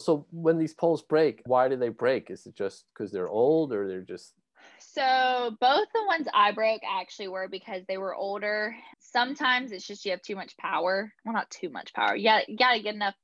So 0.01 0.27
when 0.31 0.59
these 0.59 0.75
poles 0.75 1.03
break, 1.03 1.43
why 1.45 1.69
do 1.69 1.77
they 1.77 1.89
break? 1.89 2.31
Is 2.31 2.47
it 2.47 2.55
just 2.55 2.85
because 2.95 3.13
they're 3.13 3.29
old 3.29 3.73
or 3.73 3.89
they're 3.89 4.03
just 4.03 4.35
so 4.79 5.57
both 5.61 5.89
the 5.95 6.05
ones 6.07 6.27
I 6.33 6.53
broke 6.53 6.83
actually 6.89 7.29
were 7.29 7.49
because 7.49 7.83
they 7.87 7.99
were 7.99 8.15
older. 8.15 8.75
Sometimes 8.99 9.73
it's 9.73 9.87
just 9.87 10.05
you 10.05 10.11
have 10.13 10.23
too 10.23 10.37
much 10.37 10.57
power. 10.57 11.13
Well, 11.25 11.35
not 11.35 11.51
too 11.51 11.69
much 11.69 11.93
power. 11.93 12.17
Yeah, 12.17 12.39
you, 12.39 12.45
you 12.49 12.57
got 12.57 12.75
to 12.75 12.83
get 12.83 12.95
enough, 12.95 13.15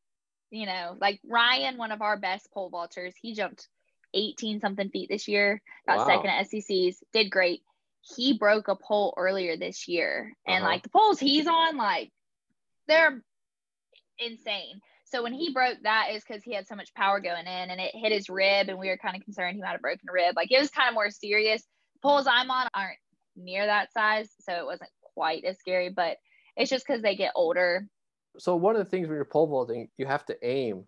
you 0.50 0.66
know, 0.66 0.96
like 1.00 1.20
Ryan, 1.28 1.76
one 1.76 1.92
of 1.92 2.02
our 2.02 2.18
best 2.18 2.50
pole 2.52 2.70
vaulters, 2.70 3.14
he 3.20 3.34
jumped 3.34 3.68
18 4.14 4.60
something 4.60 4.90
feet 4.90 5.08
this 5.08 5.28
year, 5.28 5.62
got 5.86 5.98
wow. 5.98 6.06
second 6.06 6.30
at 6.30 6.48
SECs, 6.48 7.02
did 7.12 7.30
great. 7.30 7.62
He 8.00 8.38
broke 8.38 8.68
a 8.68 8.76
pole 8.76 9.14
earlier 9.16 9.56
this 9.56 9.88
year. 9.88 10.32
And 10.46 10.62
uh-huh. 10.62 10.72
like 10.72 10.82
the 10.82 10.90
poles 10.90 11.18
he's 11.18 11.46
on, 11.46 11.76
like 11.76 12.12
they're 12.88 13.22
insane. 14.18 14.80
So 15.04 15.22
when 15.22 15.32
he 15.32 15.52
broke 15.52 15.78
that 15.84 16.08
is 16.12 16.24
because 16.26 16.42
he 16.42 16.54
had 16.54 16.66
so 16.66 16.74
much 16.74 16.92
power 16.94 17.20
going 17.20 17.46
in 17.46 17.70
and 17.70 17.80
it 17.80 17.94
hit 17.94 18.12
his 18.12 18.28
rib 18.28 18.68
and 18.68 18.78
we 18.78 18.88
were 18.88 18.96
kind 18.96 19.16
of 19.16 19.22
concerned 19.22 19.54
he 19.54 19.62
might 19.62 19.70
have 19.70 19.80
broken 19.80 20.08
a 20.08 20.12
rib. 20.12 20.34
Like 20.36 20.50
it 20.50 20.58
was 20.58 20.70
kind 20.70 20.88
of 20.88 20.94
more 20.94 21.10
serious. 21.10 21.62
The 21.94 22.08
poles 22.08 22.26
I'm 22.26 22.50
on 22.50 22.68
aren't 22.74 22.98
near 23.36 23.66
that 23.66 23.92
size, 23.92 24.28
so 24.40 24.52
it 24.52 24.66
wasn't 24.66 24.90
quite 25.14 25.44
as 25.44 25.58
scary, 25.58 25.90
but 25.90 26.16
it's 26.56 26.70
just 26.70 26.86
because 26.86 27.02
they 27.02 27.14
get 27.14 27.32
older. 27.34 27.86
So 28.38 28.56
one 28.56 28.76
of 28.76 28.84
the 28.84 28.90
things 28.90 29.08
when 29.08 29.16
you're 29.16 29.24
pole 29.24 29.46
vaulting, 29.46 29.88
you 29.96 30.06
have 30.06 30.26
to 30.26 30.36
aim 30.42 30.84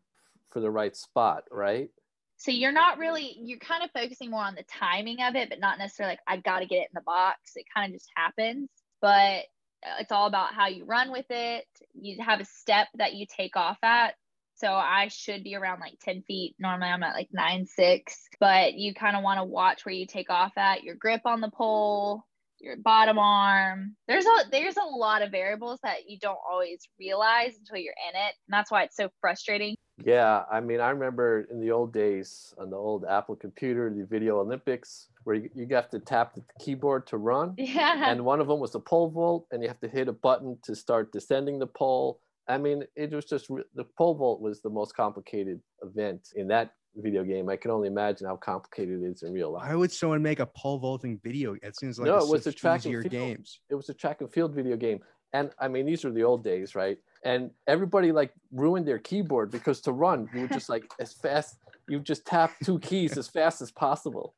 for 0.51 0.61
the 0.61 0.71
right 0.71 0.97
spot, 0.97 1.45
right? 1.51 1.91
So 2.39 2.51
you're 2.51 2.73
not 2.73 2.99
really 2.99 3.37
you're 3.41 3.59
kind 3.59 3.85
of 3.85 3.91
focusing 3.91 4.31
more 4.31 4.43
on 4.43 4.55
the 4.55 4.65
timing 4.65 5.21
of 5.23 5.35
it 5.35 5.51
but 5.51 5.61
not 5.61 5.79
necessarily 5.79 6.13
like 6.13 6.21
i 6.27 6.37
got 6.37 6.61
to 6.61 6.67
get 6.67 6.77
it 6.77 6.89
in 6.93 6.95
the 6.95 7.01
box. 7.03 7.53
It 7.57 7.67
kind 7.75 7.93
of 7.93 8.01
just 8.01 8.11
happens. 8.17 8.69
But 9.01 9.45
uh, 9.85 10.01
it's 10.01 10.13
all 10.13 10.27
about 10.27 10.55
how 10.55 10.69
you 10.69 10.85
run 10.85 11.13
with 11.13 11.27
it. 11.31 11.67
You 11.95 12.23
have 12.25 12.41
a 12.41 12.45
step 12.45 12.89
that 12.95 13.15
you 13.15 13.27
take 13.27 13.57
off 13.57 13.79
at. 13.83 14.15
So 14.57 14.73
I 14.73 15.07
should 15.09 15.45
be 15.45 15.55
around 15.55 15.81
like 15.81 15.99
10 16.03 16.23
feet. 16.23 16.57
Normally 16.59 16.89
I'm 16.89 17.03
at 17.05 17.15
like 17.15 17.29
nine, 17.33 17.67
six, 17.67 18.29
but 18.41 18.75
you 18.75 18.93
kind 18.93 19.17
of 19.17 19.23
want 19.23 19.39
to 19.39 19.45
watch 19.45 19.87
where 19.87 19.95
you 19.95 20.07
take 20.07 20.31
off 20.31 20.53
at 20.57 20.83
your 20.83 20.97
grip 20.97 21.21
on 21.25 21.41
the 21.41 21.51
pole, 21.51 22.25
your 22.61 22.77
bottom 22.77 23.19
arm. 23.19 23.97
There's 24.07 24.27
a 24.27 24.51
there's 24.51 24.77
a 24.77 24.85
lot 24.85 25.23
of 25.23 25.31
variables 25.31 25.79
that 25.83 26.09
you 26.09 26.19
don't 26.19 26.39
always 26.51 26.89
realize 26.99 27.57
until 27.59 27.77
you're 27.77 27.95
in 28.09 28.17
it. 28.17 28.35
And 28.47 28.51
that's 28.51 28.71
why 28.71 28.85
it's 28.85 28.97
so 28.97 29.09
frustrating. 29.21 29.77
Yeah, 30.05 30.45
I 30.51 30.61
mean, 30.61 30.81
I 30.81 30.91
remember 30.91 31.47
in 31.51 31.61
the 31.61 31.73
old 31.73 31.93
days 31.93 32.55
on 32.59 32.71
the 32.71 32.77
old 32.77 33.05
Apple 33.09 33.35
computer, 33.35 33.93
the 33.93 34.07
Video 34.07 34.39
Olympics, 34.39 35.09
where 35.25 35.37
you, 35.37 35.51
you 35.55 35.67
have 35.73 35.91
to 35.91 35.99
tap 35.99 36.35
the 36.35 36.43
keyboard 36.61 37.07
to 37.09 37.17
run. 37.17 37.55
Yeah. 37.59 38.11
And 38.11 38.25
one 38.25 38.41
of 38.41 38.49
them 38.49 38.61
was 38.61 38.73
the 38.73 38.81
pole 38.81 39.11
vault, 39.11 39.47
and 39.51 39.63
you 39.63 39.69
have 39.69 39.81
to 39.81 39.89
hit 39.89 40.09
a 40.09 40.13
button 40.13 40.59
to 40.65 40.75
start 40.75 41.13
descending 41.13 41.59
the 41.59 41.67
pole. 41.67 42.21
I 42.49 42.59
mean, 42.59 42.85
it 42.97 43.13
was 43.13 43.27
just 43.27 43.49
the 43.49 43.85
pole 43.97 44.15
vault 44.15 44.41
was 44.41 44.63
the 44.63 44.71
most 44.71 44.97
complicated 44.97 45.61
event 45.83 46.29
in 46.35 46.49
that 46.49 46.73
video 46.97 47.25
game. 47.25 47.49
I 47.49 47.57
can 47.57 47.71
only 47.71 47.89
imagine 47.89 48.27
how 48.27 48.37
complicated 48.37 49.03
it 49.03 49.07
is 49.07 49.23
in 49.23 49.33
real 49.33 49.53
life. 49.53 49.69
Why 49.69 49.75
would 49.75 49.93
someone 49.93 50.23
make 50.23 50.41
a 50.41 50.47
pole 50.47 50.79
vaulting 50.79 51.19
video? 51.23 51.57
It 51.63 51.77
seems 51.77 51.99
like 51.99 52.07
No, 52.07 52.19
it 52.19 52.29
was 52.29 52.47
a 52.47 52.53
track 52.53 52.85
and 52.85 52.95
field. 53.03 53.11
games. 53.11 53.61
It 53.71 53.75
was 53.75 53.89
a 53.89 53.95
track 53.95 54.21
and 54.21 54.33
field 54.33 54.55
video 54.55 54.77
game. 54.77 55.01
And 55.33 55.51
I 55.59 55.69
mean, 55.69 55.87
these 55.87 56.05
are 56.05 56.11
the 56.11 56.25
old 56.25 56.43
days, 56.43 56.75
right? 56.75 56.99
And 57.25 57.51
everybody 57.67 58.13
like 58.13 58.33
ruined 58.53 58.87
their 58.87 58.99
keyboard 58.99 59.51
because 59.51 59.81
to 59.83 59.93
run, 59.93 60.29
you 60.33 60.41
would 60.43 60.53
just 60.53 60.69
like 60.69 60.91
as 61.01 61.13
fast, 61.13 61.57
you 61.87 62.01
just 62.01 62.25
tap 62.27 62.53
two 62.65 62.79
keys 62.79 63.19
as 63.19 63.29
fast 63.29 63.61
as 63.61 63.71
possible 63.71 64.35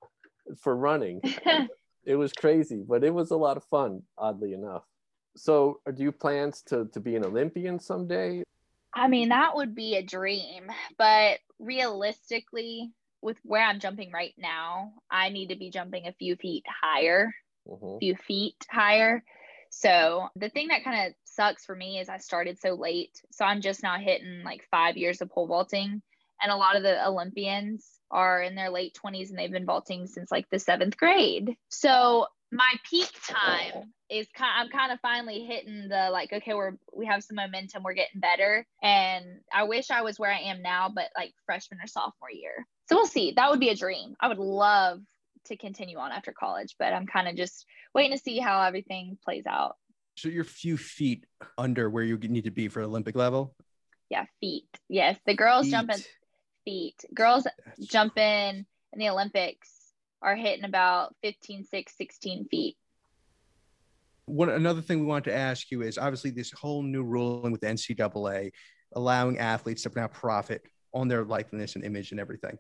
for 0.59 0.77
running. 0.77 1.21
It 2.05 2.17
was 2.17 2.33
crazy, 2.33 2.83
but 2.89 3.05
it 3.05 3.15
was 3.15 3.31
a 3.31 3.37
lot 3.37 3.57
of 3.57 3.65
fun, 3.65 4.03
oddly 4.19 4.53
enough. 4.53 4.85
So, 5.37 5.81
uh, 5.87 5.93
do 5.93 6.03
you 6.03 6.11
plans 6.11 6.63
to 6.63 6.87
to 6.87 6.99
be 6.99 7.15
an 7.15 7.25
Olympian 7.25 7.79
someday? 7.79 8.43
I 8.95 9.09
mean, 9.09 9.29
that 9.29 9.55
would 9.55 9.75
be 9.75 9.97
a 9.97 10.03
dream, 10.03 10.71
but 10.99 11.39
realistically, 11.59 12.93
with 13.23 13.39
where 13.45 13.63
I'm 13.63 13.81
jumping 13.81 14.11
right 14.13 14.35
now, 14.37 14.95
I 15.11 15.29
need 15.29 15.49
to 15.51 15.57
be 15.57 15.71
jumping 15.71 16.07
a 16.07 16.13
few 16.13 16.37
feet 16.37 16.65
higher, 16.83 17.33
Mhm. 17.67 17.97
a 17.97 17.99
few 18.01 18.17
feet 18.17 18.57
higher. 18.71 19.23
So, 19.71 20.29
the 20.37 20.49
thing 20.49 20.69
that 20.69 20.85
kind 20.85 21.09
of 21.09 21.15
sucks 21.25 21.65
for 21.65 21.77
me 21.77 22.01
is 22.01 22.09
I 22.09 22.19
started 22.19 22.59
so 22.61 22.75
late. 22.75 23.23
So, 23.31 23.45
I'm 23.45 23.61
just 23.61 23.83
now 23.83 23.99
hitting 23.99 24.43
like 24.45 24.67
five 24.71 24.97
years 24.97 25.21
of 25.21 25.31
pole 25.31 25.47
vaulting. 25.47 26.03
And 26.43 26.51
a 26.53 26.57
lot 26.57 26.77
of 26.77 26.83
the 26.83 27.07
Olympians 27.07 28.01
are 28.11 28.43
in 28.43 28.55
their 28.57 28.71
late 28.71 28.95
20s 28.95 29.31
and 29.31 29.39
they've 29.39 29.51
been 29.53 29.67
vaulting 29.67 30.07
since 30.07 30.33
like 30.33 30.49
the 30.51 30.59
seventh 30.59 30.97
grade. 30.97 31.57
So, 31.69 32.27
my 32.53 32.73
peak 32.89 33.09
time 33.29 33.93
is 34.11 34.27
kind 34.35 34.51
I'm 34.57 34.69
kind 34.71 34.91
of 34.93 34.99
finally 35.01 35.45
hitting 35.45 35.89
the 35.89 36.11
like 36.11 36.33
okay 36.33 36.55
we're 36.55 36.73
we 36.93 37.07
have 37.07 37.23
some 37.23 37.37
momentum 37.37 37.83
we're 37.85 37.95
getting 37.95 38.21
better. 38.21 38.67
And 38.83 39.25
I 39.55 39.65
wish 39.65 39.91
I 39.91 40.03
was 40.03 40.19
where 40.19 40.33
I 40.33 40.39
am 40.41 40.63
now 40.63 40.91
but 40.95 41.07
like 41.17 41.33
freshman 41.47 41.79
or 41.83 41.87
sophomore 41.87 42.31
year. 42.33 42.67
So 42.89 42.97
we'll 42.97 43.07
see. 43.07 43.33
That 43.37 43.51
would 43.51 43.61
be 43.61 43.69
a 43.69 43.77
dream. 43.77 44.17
I 44.21 44.27
would 44.29 44.39
love 44.39 45.01
to 45.47 45.57
continue 45.57 45.97
on 45.99 46.11
after 46.13 46.33
college 46.33 46.75
but 46.79 46.93
I'm 46.93 47.07
kind 47.07 47.29
of 47.29 47.37
just 47.37 47.65
waiting 47.95 48.17
to 48.17 48.23
see 48.23 48.39
how 48.39 48.61
everything 48.63 49.17
plays 49.25 49.45
out. 49.47 49.77
So 50.17 50.29
you're 50.29 50.43
a 50.43 50.45
few 50.45 50.77
feet 50.77 51.25
under 51.57 51.89
where 51.89 52.05
you 52.05 52.19
need 52.19 52.45
to 52.45 52.51
be 52.51 52.69
for 52.69 52.83
Olympic 52.83 53.15
level. 53.17 53.55
yeah 54.11 54.25
feet. 54.41 54.67
Yes 54.89 55.19
the 55.25 55.35
girls 55.35 55.67
Feet. 55.71 55.75
feet. 56.65 57.05
Girls 57.15 57.45
That's- 57.45 57.87
jumping 57.87 58.67
in 58.93 58.99
the 58.99 59.09
Olympics 59.09 59.71
are 60.23 60.37
hitting 60.37 60.65
about 60.65 61.15
15 61.23 61.65
6 61.65 61.93
16 61.97 62.49
feet 62.49 62.77
One 64.27 64.51
another 64.51 64.81
thing 64.81 65.01
we 65.01 65.07
want 65.07 65.25
to 65.25 65.35
ask 65.35 65.71
you 65.71 65.83
is 65.83 65.99
obviously 65.99 66.31
this 66.31 66.53
whole 66.53 66.83
new 66.83 67.03
ruling 67.03 67.53
with 67.53 67.61
the 67.61 67.69
NCAA 67.69 68.51
allowing 68.95 69.39
athletes 69.39 69.83
to 69.83 69.91
now 69.95 70.09
profit 70.09 70.63
on 70.93 71.09
their 71.09 71.25
likeness 71.25 71.77
and 71.77 71.85
image 71.85 72.11
and 72.11 72.21
everything. 72.21 72.59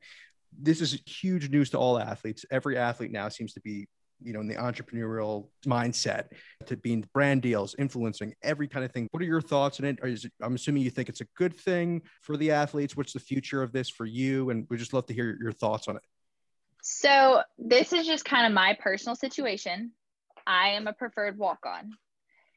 This 0.58 0.80
is 0.80 1.00
huge 1.06 1.50
news 1.50 1.70
to 1.70 1.78
all 1.78 1.98
athletes. 1.98 2.44
Every 2.50 2.76
athlete 2.76 3.12
now 3.12 3.28
seems 3.28 3.52
to 3.54 3.60
be, 3.60 3.86
you 4.22 4.32
know, 4.32 4.40
in 4.40 4.48
the 4.48 4.56
entrepreneurial 4.56 5.48
mindset 5.64 6.26
to 6.66 6.76
being 6.76 7.04
brand 7.14 7.42
deals, 7.42 7.74
influencing 7.78 8.34
every 8.42 8.68
kind 8.68 8.84
of 8.84 8.92
thing. 8.92 9.08
What 9.12 9.22
are 9.22 9.26
your 9.26 9.40
thoughts 9.40 9.80
on 9.80 9.86
it? 9.86 9.98
It 10.02 10.32
I'm 10.42 10.54
assuming 10.54 10.82
you 10.82 10.90
think 10.90 11.08
it's 11.08 11.20
a 11.20 11.28
good 11.36 11.56
thing 11.56 12.02
for 12.22 12.36
the 12.36 12.50
athletes. 12.50 12.96
What's 12.96 13.12
the 13.12 13.20
future 13.20 13.62
of 13.62 13.72
this 13.72 13.88
for 13.88 14.06
you? 14.06 14.50
And 14.50 14.66
we 14.70 14.76
just 14.76 14.92
love 14.92 15.06
to 15.06 15.14
hear 15.14 15.36
your 15.40 15.52
thoughts 15.52 15.88
on 15.88 15.96
it. 15.96 16.02
So 16.92 17.42
this 17.56 17.92
is 17.92 18.04
just 18.04 18.24
kind 18.24 18.46
of 18.46 18.52
my 18.52 18.76
personal 18.78 19.14
situation. 19.14 19.92
I 20.44 20.70
am 20.70 20.88
a 20.88 20.92
preferred 20.92 21.38
walk 21.38 21.60
on. 21.64 21.92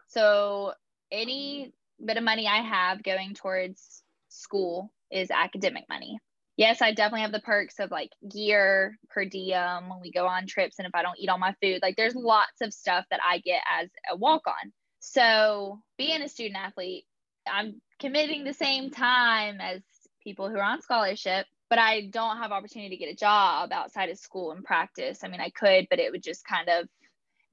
So 0.08 0.74
any 1.12 1.72
bit 2.04 2.18
of 2.18 2.24
money 2.24 2.48
I 2.48 2.62
have 2.62 3.04
going 3.04 3.36
towards 3.36 4.02
school 4.30 4.92
is 5.12 5.30
academic 5.30 5.84
money. 5.88 6.18
Yes, 6.58 6.82
I 6.82 6.94
definitely 6.94 7.22
have 7.22 7.32
the 7.32 7.42
perks 7.42 7.80
of 7.80 7.92
like 7.92 8.10
gear 8.30 8.98
per 9.12 9.24
diem 9.24 9.88
when 9.88 10.02
we 10.02 10.12
go 10.12 10.26
on 10.26 10.48
trips 10.48 10.80
and 10.80 10.88
if 10.88 10.96
I 10.96 11.04
don't 11.04 11.20
eat 11.20 11.30
all 11.30 11.38
my 11.38 11.54
food, 11.62 11.80
like 11.84 11.96
there's 11.96 12.16
lots 12.16 12.62
of 12.62 12.74
stuff 12.74 13.06
that 13.12 13.20
I 13.28 13.38
get 13.38 13.62
as 13.80 13.90
a 14.12 14.16
walk 14.16 14.48
on. 14.48 14.74
So 15.00 15.80
being 15.96 16.24
a 16.24 16.28
student 16.28 16.58
athlete, 16.58 17.06
I'm 17.48 17.82
committing 18.00 18.44
the 18.44 18.54
same 18.54 18.90
time 18.90 19.62
as 19.62 19.82
people 20.24 20.50
who 20.50 20.58
are 20.58 20.64
on 20.64 20.82
scholarship 20.82 21.46
but 21.70 21.80
I 21.80 22.08
don't 22.08 22.38
have 22.38 22.52
opportunity 22.52 22.96
to 22.96 22.98
get 22.98 23.12
a 23.12 23.16
job 23.16 23.72
outside 23.72 24.10
of 24.10 24.18
school 24.18 24.52
and 24.52 24.64
practice. 24.64 25.24
I 25.24 25.28
mean, 25.28 25.42
I 25.42 25.50
could, 25.50 25.88
but 25.90 26.00
it 26.00 26.12
would 26.12 26.24
just 26.24 26.46
kind 26.46 26.70
of 26.70 26.88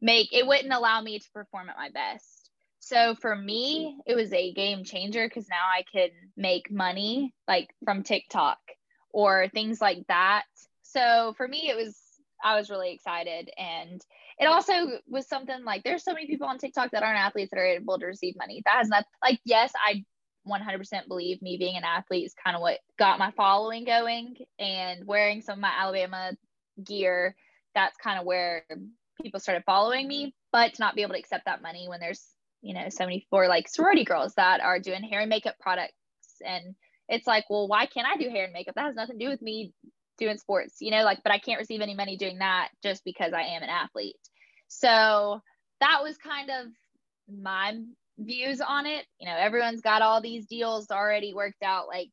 make 0.00 0.32
it 0.32 0.46
wouldn't 0.46 0.72
allow 0.72 1.00
me 1.00 1.18
to 1.18 1.30
perform 1.32 1.68
at 1.68 1.76
my 1.76 1.90
best. 1.90 2.50
So 2.80 3.14
for 3.14 3.36
me, 3.36 3.98
it 4.06 4.14
was 4.14 4.32
a 4.32 4.52
game 4.52 4.84
changer 4.84 5.28
because 5.28 5.48
now 5.48 5.66
I 5.70 5.84
can 5.92 6.08
make 6.36 6.70
money 6.70 7.34
like 7.46 7.68
from 7.84 8.02
TikTok 8.02 8.58
or 9.12 9.48
things 9.48 9.80
like 9.80 10.06
that. 10.08 10.44
So 10.82 11.34
for 11.36 11.46
me, 11.46 11.68
it 11.68 11.76
was 11.76 11.96
I 12.42 12.56
was 12.56 12.70
really 12.70 12.92
excited, 12.92 13.50
and 13.58 14.00
it 14.38 14.46
also 14.46 14.72
was 15.06 15.28
something 15.28 15.62
like 15.64 15.82
there's 15.84 16.02
so 16.02 16.14
many 16.14 16.26
people 16.26 16.46
on 16.46 16.58
TikTok 16.58 16.92
that 16.92 17.02
aren't 17.02 17.18
athletes 17.18 17.50
that 17.50 17.60
are 17.60 17.66
able 17.66 17.98
to 17.98 18.06
receive 18.06 18.34
money. 18.36 18.62
That 18.64 18.76
has 18.76 18.88
not 18.88 19.04
like 19.22 19.40
yes, 19.44 19.72
I 19.76 20.04
100% 20.48 21.08
believe 21.08 21.42
me 21.42 21.56
being 21.56 21.76
an 21.76 21.84
athlete 21.84 22.26
is 22.26 22.34
kind 22.34 22.56
of 22.56 22.62
what 22.62 22.78
got 22.98 23.18
my 23.18 23.30
following 23.32 23.84
going 23.84 24.36
and 24.58 25.06
wearing 25.06 25.42
some 25.42 25.54
of 25.54 25.60
my 25.60 25.72
Alabama 25.76 26.32
gear. 26.82 27.36
That's 27.74 27.96
kind 27.96 28.18
of 28.18 28.24
where 28.24 28.64
people 29.22 29.40
started 29.40 29.64
following 29.64 30.08
me. 30.08 30.34
But 30.52 30.74
to 30.74 30.82
not 30.82 30.94
be 30.94 31.02
able 31.02 31.12
to 31.14 31.18
accept 31.18 31.44
that 31.44 31.62
money 31.62 31.88
when 31.88 32.00
there's, 32.00 32.24
you 32.62 32.74
know, 32.74 32.88
so 32.88 33.04
many 33.04 33.26
for 33.30 33.46
like 33.46 33.68
sorority 33.68 34.04
girls 34.04 34.34
that 34.34 34.60
are 34.60 34.80
doing 34.80 35.02
hair 35.02 35.20
and 35.20 35.30
makeup 35.30 35.56
products. 35.60 35.94
And 36.44 36.74
it's 37.08 37.26
like, 37.26 37.44
well, 37.48 37.68
why 37.68 37.86
can't 37.86 38.06
I 38.06 38.16
do 38.16 38.30
hair 38.30 38.44
and 38.44 38.52
makeup? 38.52 38.74
That 38.74 38.86
has 38.86 38.96
nothing 38.96 39.18
to 39.18 39.24
do 39.24 39.30
with 39.30 39.42
me 39.42 39.72
doing 40.18 40.38
sports, 40.38 40.76
you 40.80 40.90
know, 40.90 41.02
like, 41.02 41.22
but 41.22 41.32
I 41.32 41.38
can't 41.38 41.58
receive 41.58 41.80
any 41.80 41.94
money 41.94 42.16
doing 42.16 42.38
that 42.38 42.68
just 42.82 43.04
because 43.04 43.32
I 43.32 43.42
am 43.42 43.62
an 43.62 43.70
athlete. 43.70 44.16
So 44.68 45.40
that 45.80 46.02
was 46.02 46.16
kind 46.18 46.50
of 46.50 46.66
my 47.42 47.78
views 48.20 48.60
on 48.60 48.86
it. 48.86 49.06
You 49.18 49.28
know, 49.28 49.36
everyone's 49.36 49.80
got 49.80 50.02
all 50.02 50.20
these 50.20 50.46
deals 50.46 50.90
already 50.90 51.34
worked 51.34 51.62
out. 51.62 51.88
Like 51.88 52.08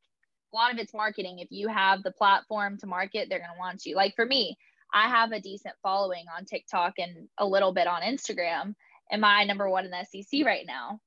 a 0.54 0.56
lot 0.56 0.74
of 0.74 0.80
it's 0.80 0.94
marketing. 0.94 1.40
If 1.40 1.50
you 1.52 1.68
have 1.68 2.04
the 2.04 2.12
platform 2.12 2.78
to 2.80 2.88
market, 2.88 3.28
they're 3.30 3.40
going 3.40 3.52
to 3.54 3.60
want 3.60 3.86
you. 3.86 3.96
Like 3.96 4.16
for 4.16 4.26
me, 4.26 4.58
I 4.94 5.08
have 5.10 5.32
a 5.32 5.42
decent 5.42 5.76
following 5.84 6.26
on 6.36 6.46
TikTok 6.46 6.94
and 6.98 7.28
a 7.38 7.46
little 7.46 7.74
bit 7.74 7.88
on 7.88 8.02
Instagram. 8.02 8.74
Am 9.12 9.24
I 9.24 9.44
number 9.44 9.70
one 9.70 9.86
in 9.86 9.92
the 9.92 10.06
SEC 10.06 10.46
right 10.46 10.66
now? 10.66 11.00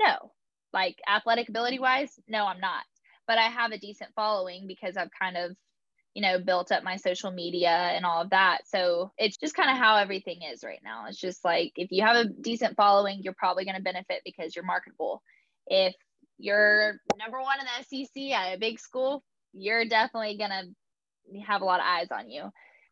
No. 0.00 0.32
Like 0.72 0.96
athletic 1.08 1.48
ability 1.48 1.78
wise, 1.78 2.18
no, 2.28 2.46
I'm 2.46 2.60
not. 2.60 2.84
But 3.26 3.38
I 3.38 3.42
have 3.42 3.72
a 3.72 3.78
decent 3.78 4.10
following 4.16 4.66
because 4.66 4.96
I've 4.96 5.10
kind 5.20 5.36
of, 5.36 5.56
you 6.14 6.22
know, 6.22 6.38
built 6.38 6.70
up 6.70 6.84
my 6.84 6.96
social 6.96 7.30
media 7.30 7.70
and 7.70 8.04
all 8.04 8.20
of 8.20 8.30
that. 8.30 8.60
So 8.66 9.12
it's 9.16 9.36
just 9.36 9.54
kind 9.54 9.70
of 9.70 9.78
how 9.78 9.96
everything 9.96 10.40
is 10.42 10.62
right 10.62 10.80
now. 10.84 11.06
It's 11.08 11.18
just 11.18 11.44
like 11.44 11.72
if 11.76 11.90
you 11.90 12.02
have 12.02 12.16
a 12.16 12.28
decent 12.28 12.76
following, 12.76 13.20
you're 13.22 13.32
probably 13.32 13.64
going 13.64 13.76
to 13.76 13.82
benefit 13.82 14.20
because 14.24 14.54
you're 14.54 14.64
marketable. 14.64 15.22
If 15.66 15.94
you're 16.38 17.00
number 17.18 17.40
one 17.40 17.58
in 17.60 17.66
the 17.66 18.04
SEC 18.04 18.22
at 18.32 18.54
a 18.54 18.58
big 18.58 18.78
school, 18.78 19.22
you're 19.52 19.86
definitely 19.86 20.36
going 20.36 20.50
to 20.50 21.40
have 21.40 21.62
a 21.62 21.64
lot 21.64 21.80
of 21.80 21.86
eyes 21.86 22.08
on 22.10 22.28
you. 22.28 22.50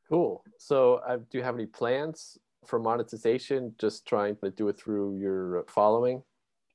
Cool. 0.08 0.42
So, 0.58 1.00
uh, 1.06 1.18
do 1.30 1.38
you 1.38 1.44
have 1.44 1.54
any 1.54 1.66
plans 1.66 2.38
for 2.66 2.78
monetization? 2.78 3.74
Just 3.78 4.06
trying 4.06 4.36
to 4.42 4.50
do 4.50 4.68
it 4.68 4.78
through 4.78 5.18
your 5.18 5.64
following? 5.68 6.22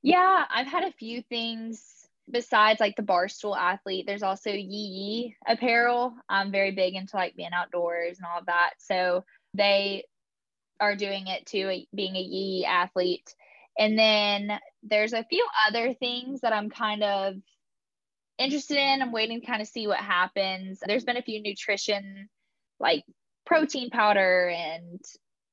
Yeah, 0.02 0.44
I've 0.48 0.66
had 0.66 0.84
a 0.84 0.92
few 0.92 1.22
things 1.22 2.05
besides 2.30 2.80
like 2.80 2.96
the 2.96 3.02
barstool 3.02 3.56
athlete. 3.56 4.04
There's 4.06 4.22
also 4.22 4.50
Yee 4.50 4.64
Yee 4.64 5.36
apparel. 5.46 6.14
I'm 6.28 6.50
very 6.50 6.72
big 6.72 6.94
into 6.94 7.16
like 7.16 7.36
being 7.36 7.52
outdoors 7.52 8.18
and 8.18 8.26
all 8.26 8.40
of 8.40 8.46
that. 8.46 8.70
So 8.78 9.24
they 9.54 10.04
are 10.80 10.96
doing 10.96 11.26
it 11.28 11.46
too, 11.46 11.82
being 11.94 12.16
a 12.16 12.20
Yee 12.20 12.58
Yee 12.58 12.64
athlete. 12.64 13.34
And 13.78 13.98
then 13.98 14.58
there's 14.82 15.12
a 15.12 15.24
few 15.24 15.46
other 15.68 15.94
things 15.94 16.40
that 16.40 16.52
I'm 16.52 16.70
kind 16.70 17.02
of 17.02 17.34
interested 18.38 18.78
in. 18.78 19.02
I'm 19.02 19.12
waiting 19.12 19.40
to 19.40 19.46
kind 19.46 19.62
of 19.62 19.68
see 19.68 19.86
what 19.86 19.98
happens. 19.98 20.80
There's 20.86 21.04
been 21.04 21.16
a 21.16 21.22
few 21.22 21.42
nutrition, 21.42 22.28
like 22.80 23.04
protein 23.44 23.90
powder 23.90 24.48
and 24.48 25.00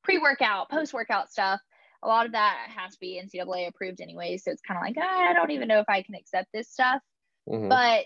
pre 0.03 0.18
workout, 0.18 0.70
post 0.70 0.94
workout 0.94 1.32
stuff. 1.32 1.60
A 2.03 2.07
lot 2.07 2.25
of 2.25 2.33
that 2.33 2.67
has 2.75 2.93
to 2.93 3.00
be 3.00 3.22
NCAA 3.24 3.67
approved 3.67 4.01
anyway. 4.01 4.38
So 4.38 4.51
it's 4.51 4.62
kind 4.62 4.77
of 4.77 4.83
like, 4.83 4.95
ah, 5.00 5.29
I 5.29 5.33
don't 5.33 5.51
even 5.51 5.67
know 5.67 5.79
if 5.79 5.89
I 5.89 6.01
can 6.01 6.15
accept 6.15 6.50
this 6.53 6.69
stuff. 6.69 7.01
Mhm. 7.50 7.69
But 7.69 8.05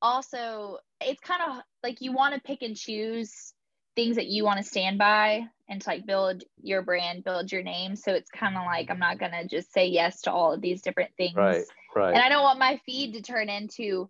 also 0.00 0.78
it's 1.00 1.20
kind 1.20 1.42
of 1.42 1.62
like 1.82 2.00
you 2.00 2.12
want 2.12 2.34
to 2.34 2.40
pick 2.40 2.62
and 2.62 2.76
choose 2.76 3.54
things 3.96 4.16
that 4.16 4.26
you 4.26 4.44
want 4.44 4.58
to 4.58 4.64
stand 4.64 4.98
by 4.98 5.44
and 5.68 5.80
to 5.82 5.88
like 5.88 6.06
build 6.06 6.44
your 6.62 6.82
brand, 6.82 7.24
build 7.24 7.50
your 7.50 7.62
name. 7.62 7.96
So 7.96 8.12
it's 8.12 8.30
kind 8.30 8.56
of 8.56 8.64
like 8.64 8.90
I'm 8.90 8.98
not 8.98 9.18
gonna 9.18 9.46
just 9.46 9.72
say 9.72 9.86
yes 9.86 10.22
to 10.22 10.32
all 10.32 10.52
of 10.52 10.60
these 10.60 10.82
different 10.82 11.10
things. 11.16 11.36
Right, 11.36 11.64
right. 11.96 12.14
And 12.14 12.22
I 12.22 12.28
don't 12.28 12.42
want 12.42 12.58
my 12.58 12.80
feed 12.86 13.14
to 13.14 13.22
turn 13.22 13.48
into, 13.48 14.08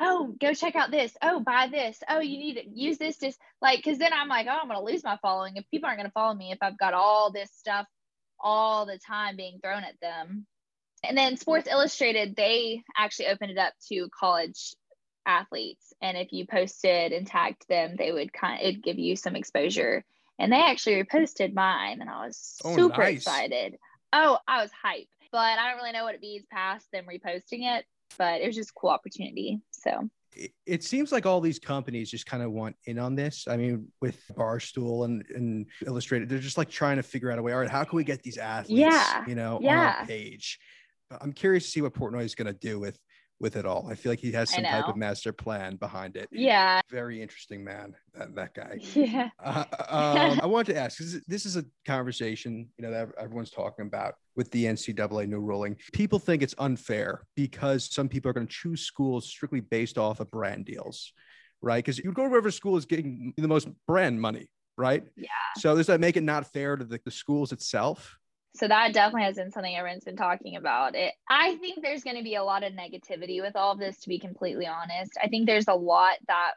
oh, 0.00 0.34
go 0.40 0.52
check 0.52 0.74
out 0.74 0.90
this. 0.90 1.16
Oh, 1.22 1.40
buy 1.40 1.68
this. 1.70 1.98
Oh, 2.08 2.20
you 2.20 2.38
need 2.38 2.54
to 2.54 2.68
use 2.68 2.98
this. 2.98 3.18
Just 3.18 3.38
like, 3.62 3.78
because 3.78 3.98
then 3.98 4.12
I'm 4.12 4.28
like, 4.28 4.46
oh, 4.48 4.58
I'm 4.60 4.68
gonna 4.68 4.82
lose 4.82 5.04
my 5.04 5.18
following 5.22 5.56
if 5.56 5.70
people 5.70 5.86
aren't 5.86 6.00
gonna 6.00 6.10
follow 6.10 6.34
me 6.34 6.50
if 6.50 6.58
I've 6.60 6.78
got 6.78 6.94
all 6.94 7.30
this 7.30 7.50
stuff 7.52 7.86
all 8.44 8.86
the 8.86 8.98
time 8.98 9.36
being 9.36 9.58
thrown 9.60 9.82
at 9.82 9.98
them. 10.00 10.46
And 11.02 11.18
then 11.18 11.36
Sports 11.36 11.66
Illustrated, 11.68 12.36
they 12.36 12.82
actually 12.96 13.26
opened 13.26 13.50
it 13.50 13.58
up 13.58 13.72
to 13.88 14.08
college 14.18 14.74
athletes. 15.26 15.92
And 16.02 16.16
if 16.16 16.32
you 16.32 16.46
posted 16.46 17.12
and 17.12 17.26
tagged 17.26 17.66
them 17.68 17.96
they 17.96 18.12
would 18.12 18.32
kind 18.32 18.60
of 18.60 18.66
it'd 18.68 18.82
give 18.82 18.98
you 18.98 19.16
some 19.16 19.34
exposure. 19.36 20.04
And 20.38 20.52
they 20.52 20.60
actually 20.60 21.02
reposted 21.02 21.54
mine 21.54 22.00
and 22.00 22.10
i 22.10 22.26
was 22.26 22.58
Oh, 22.64 22.76
super 22.76 22.98
nice. 22.98 23.16
excited. 23.18 23.76
Oh 24.12 24.38
i 24.46 24.60
was 24.62 24.70
hyped. 24.84 25.08
But 25.32 25.58
i 25.58 25.68
don't 25.68 25.78
really 25.78 25.92
know 25.92 26.04
what 26.04 26.14
it 26.14 26.20
means 26.20 26.44
past 26.52 26.86
them 26.92 27.06
reposting 27.06 27.76
it 27.76 27.84
but 28.18 28.40
it 28.42 28.46
was 28.46 28.54
just 28.54 28.70
a 28.70 28.74
cool 28.74 28.90
opportunity 28.90 29.60
so 29.70 30.08
it, 30.66 30.82
seems 30.82 31.12
like 31.12 31.26
all 31.26 31.40
these 31.40 31.58
companies 31.58 32.10
just 32.10 32.26
kind 32.26 32.42
of 32.42 32.52
want 32.52 32.76
in 32.86 32.98
on 32.98 33.14
this. 33.14 33.46
I 33.48 33.56
mean, 33.56 33.88
with 34.00 34.20
Barstool 34.32 35.04
and, 35.04 35.24
and 35.34 35.66
Illustrated, 35.86 36.28
they're 36.28 36.38
just 36.38 36.58
like 36.58 36.70
trying 36.70 36.96
to 36.96 37.02
figure 37.02 37.30
out 37.30 37.38
a 37.38 37.42
way. 37.42 37.52
All 37.52 37.60
right, 37.60 37.70
how 37.70 37.84
can 37.84 37.96
we 37.96 38.04
get 38.04 38.22
these 38.22 38.38
athletes, 38.38 38.80
Yeah, 38.80 39.24
you 39.26 39.34
know, 39.34 39.56
on 39.56 39.62
yeah. 39.62 39.96
our 40.00 40.06
page? 40.06 40.58
I'm 41.20 41.32
curious 41.32 41.64
to 41.64 41.70
see 41.70 41.82
what 41.82 41.94
Portnoy 41.94 42.24
is 42.24 42.34
going 42.34 42.46
to 42.46 42.52
do 42.52 42.78
with 42.78 42.98
with 43.44 43.56
it 43.56 43.66
all. 43.66 43.86
I 43.90 43.94
feel 43.94 44.10
like 44.10 44.20
he 44.20 44.32
has 44.32 44.48
some 44.48 44.64
type 44.64 44.88
of 44.88 44.96
master 44.96 45.30
plan 45.30 45.76
behind 45.76 46.16
it. 46.16 46.30
yeah 46.32 46.80
Very 46.90 47.20
interesting 47.20 47.62
man, 47.62 47.94
that, 48.14 48.34
that 48.34 48.54
guy. 48.54 48.78
yeah 48.94 49.28
Uh, 49.38 49.64
um, 49.90 50.40
I 50.42 50.46
wanted 50.46 50.72
to 50.72 50.80
ask 50.80 50.96
because 50.96 51.20
this 51.26 51.44
is 51.44 51.58
a 51.58 51.64
conversation 51.84 52.70
you 52.78 52.82
know 52.82 52.90
that 52.90 53.10
everyone's 53.18 53.50
talking 53.50 53.86
about 53.86 54.14
with 54.34 54.50
the 54.50 54.64
NCAA 54.64 55.28
new 55.28 55.40
ruling. 55.40 55.76
People 55.92 56.18
think 56.18 56.42
it's 56.42 56.54
unfair 56.56 57.26
because 57.36 57.92
some 57.92 58.08
people 58.08 58.30
are 58.30 58.32
going 58.32 58.46
to 58.46 58.52
choose 58.52 58.80
schools 58.80 59.28
strictly 59.28 59.60
based 59.60 59.98
off 59.98 60.20
of 60.20 60.30
brand 60.30 60.64
deals, 60.64 61.12
right? 61.60 61.84
Because 61.84 61.98
you 61.98 62.12
go 62.12 62.22
to 62.24 62.30
wherever 62.30 62.50
school 62.50 62.78
is 62.78 62.86
getting 62.86 63.34
the 63.36 63.46
most 63.46 63.68
brand 63.86 64.18
money, 64.18 64.48
right? 64.78 65.04
Yeah. 65.18 65.28
So 65.58 65.76
does 65.76 65.88
that 65.88 66.00
make 66.00 66.16
it 66.16 66.22
not 66.22 66.50
fair 66.50 66.76
to 66.76 66.84
the, 66.84 66.98
the 67.04 67.10
schools 67.10 67.52
itself? 67.52 68.16
So 68.56 68.68
that 68.68 68.92
definitely 68.92 69.24
has 69.24 69.36
been 69.36 69.50
something 69.50 69.74
everyone's 69.74 70.04
been 70.04 70.16
talking 70.16 70.56
about. 70.56 70.94
It 70.94 71.12
i 71.28 71.56
think 71.56 71.82
there's 71.82 72.04
going 72.04 72.16
to 72.16 72.22
be 72.22 72.36
a 72.36 72.44
lot 72.44 72.62
of 72.62 72.72
negativity 72.72 73.40
with 73.40 73.56
all 73.56 73.72
of 73.72 73.78
this 73.78 73.98
to 74.00 74.08
be 74.08 74.18
completely 74.18 74.66
honest. 74.66 75.12
I 75.22 75.28
think 75.28 75.46
there's 75.46 75.68
a 75.68 75.74
lot 75.74 76.16
that 76.28 76.52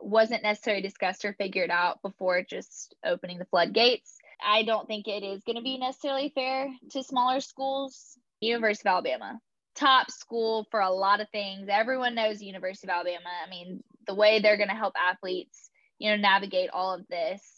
wasn't 0.00 0.42
necessarily 0.42 0.82
discussed 0.82 1.24
or 1.24 1.34
figured 1.34 1.70
out 1.70 2.02
before 2.02 2.42
just 2.42 2.94
opening 3.04 3.38
the 3.38 3.44
floodgates. 3.46 4.18
I 4.44 4.64
don't 4.64 4.86
think 4.86 5.06
it 5.06 5.22
is 5.22 5.44
going 5.44 5.56
to 5.56 5.62
be 5.62 5.78
necessarily 5.78 6.32
fair 6.34 6.68
to 6.90 7.02
smaller 7.02 7.40
schools. 7.40 8.18
University 8.40 8.88
of 8.88 8.92
alabama. 8.92 9.40
Top 9.74 10.10
school 10.10 10.66
for 10.70 10.80
a 10.80 10.90
lot 10.90 11.20
of 11.20 11.28
things. 11.30 11.68
Everyone 11.70 12.14
knows 12.14 12.42
university 12.42 12.86
of 12.86 12.90
alabama. 12.90 13.30
I 13.46 13.48
mean 13.48 13.82
the 14.06 14.14
way 14.14 14.40
they're 14.40 14.58
going 14.58 14.68
to 14.68 14.74
help 14.74 14.94
athletes 14.96 15.70
you 15.98 16.10
know 16.10 16.16
navigate 16.16 16.70
all 16.70 16.94
of 16.94 17.06
this 17.08 17.53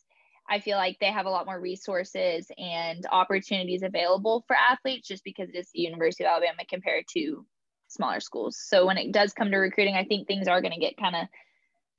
I 0.49 0.61
feel 0.61 0.77
like 0.77 0.99
they 1.01 1.11
have 1.11 1.27
a 1.27 1.31
lot 1.31 1.47
more 1.47 1.61
resources 1.61 2.51
and 2.57 3.05
opportunities 3.11 3.83
available 3.83 4.45
for 4.47 4.57
athletes 4.57 5.09
just 5.09 5.25
because 5.25 5.49
it 5.49 5.57
is 5.57 5.71
the 5.73 5.81
University 5.81 6.25
of 6.25 6.29
Alabama 6.29 6.63
compared 6.69 7.05
to 7.15 7.45
smaller 7.89 8.21
schools. 8.21 8.57
So 8.59 8.87
when 8.87 8.99
it 8.99 9.13
does 9.13 9.33
come 9.33 9.51
to 9.51 9.57
recruiting, 9.57 9.95
I 9.95 10.05
think 10.05 10.27
things 10.27 10.49
are 10.49 10.61
going 10.61 10.75
to 10.75 10.81
get 10.81 10.97
kind 10.97 11.17
of 11.17 11.27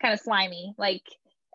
kind 0.01 0.13
of 0.13 0.19
slimy. 0.19 0.73
Like, 0.77 1.03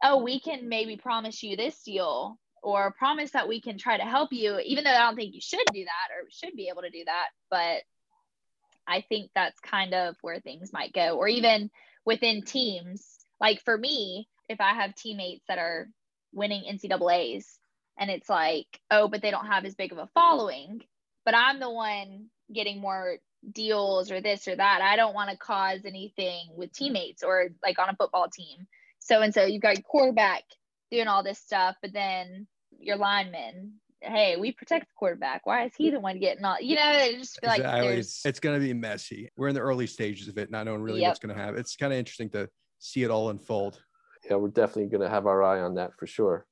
oh, 0.03 0.23
we 0.23 0.41
can 0.41 0.69
maybe 0.69 0.97
promise 0.97 1.43
you 1.43 1.57
this 1.57 1.83
deal 1.83 2.39
or 2.63 2.93
promise 2.93 3.33
that 3.33 3.49
we 3.49 3.61
can 3.61 3.79
try 3.79 3.97
to 3.97 4.05
help 4.05 4.33
you, 4.33 4.59
even 4.65 4.85
though 4.85 4.91
I 4.91 5.07
don't 5.07 5.17
think 5.17 5.35
you 5.35 5.41
should 5.41 5.65
do 5.73 5.85
that 5.85 6.15
or 6.15 6.29
should 6.31 6.57
be 6.57 6.69
able 6.69 6.83
to 6.83 6.91
do 6.91 7.05
that. 7.07 7.29
But 7.51 7.83
I 8.87 9.05
think 9.09 9.31
that's 9.35 9.59
kind 9.61 9.95
of 9.95 10.17
where 10.23 10.41
things 10.41 10.73
might 10.73 10.93
go. 10.93 11.17
Or 11.17 11.29
even 11.29 11.71
within 12.05 12.43
teams, 12.43 13.19
like 13.41 13.63
for 13.63 13.77
me, 13.77 14.29
if 14.49 14.61
I 14.61 14.75
have 14.75 14.95
teammates 14.95 15.45
that 15.49 15.59
are 15.59 15.89
winning 16.33 16.65
NCAAs 16.71 17.45
and 17.99 18.11
it's 18.11 18.29
like, 18.29 18.67
oh, 18.91 19.09
but 19.09 19.23
they 19.23 19.31
don't 19.31 19.47
have 19.47 19.65
as 19.65 19.75
big 19.75 19.93
of 19.93 19.99
a 19.99 20.09
following, 20.15 20.83
but 21.25 21.35
I'm 21.35 21.61
the 21.61 21.71
one 21.71 22.27
getting 22.53 22.81
more 22.81 23.17
deals 23.51 24.11
or 24.11 24.21
this 24.21 24.47
or 24.49 24.57
that. 24.57 24.81
I 24.83 24.97
don't 24.97 25.15
want 25.15 25.31
to 25.31 25.37
cause 25.37 25.81
anything 25.85 26.49
with 26.57 26.73
teammates 26.73 27.23
or 27.23 27.49
like 27.63 27.79
on 27.79 27.89
a 27.89 27.97
football 27.97 28.29
team. 28.29 28.67
So 28.99 29.21
and 29.21 29.35
so 29.35 29.45
you've 29.45 29.63
got 29.63 29.75
your 29.75 29.83
quarterback 29.83 30.45
doing 30.91 31.09
all 31.09 31.23
this 31.23 31.39
stuff, 31.39 31.77
but 31.83 31.93
then 31.93 32.47
your 32.79 32.97
lineman, 32.97 33.75
hey, 34.01 34.37
we 34.37 34.53
protect 34.53 34.87
the 34.87 34.93
quarterback. 34.97 35.47
Why 35.47 35.65
is 35.65 35.73
he 35.77 35.91
the 35.91 36.01
one 36.01 36.19
getting 36.19 36.45
all 36.45 36.61
you 36.61 36.77
know, 36.77 36.93
it 36.93 37.19
just 37.19 37.41
feel 37.41 37.51
like 37.51 37.61
exactly. 37.61 37.95
It's, 37.95 38.25
it's 38.25 38.41
going 38.41 38.59
to 38.59 38.65
be 38.65 38.73
messy. 38.73 39.29
We're 39.37 39.49
in 39.49 39.55
the 39.55 39.61
early 39.61 39.87
stages 39.87 40.29
of 40.29 40.39
it, 40.39 40.51
not 40.51 40.65
knowing 40.67 40.83
really 40.83 41.01
Yep. 41.01 41.11
what's 41.11 41.19
going 41.19 41.35
to 41.35 41.41
happen. 41.41 41.59
It's 41.59 41.77
kind 41.77 41.93
of 41.93 41.99
interesting 41.99 42.31
to 42.31 42.49
see 42.79 43.03
it 43.03 43.11
all 43.11 43.31
unfold. 43.31 43.83
Yeah, 44.29 44.37
we're 44.37 44.49
definitely 44.49 44.87
going 44.87 45.03
to 45.03 45.09
have 45.09 45.27
our 45.27 45.43
eye 45.43 45.61
on 45.61 45.75
that 45.75 45.93
for 45.99 46.07
sure. 46.07 46.47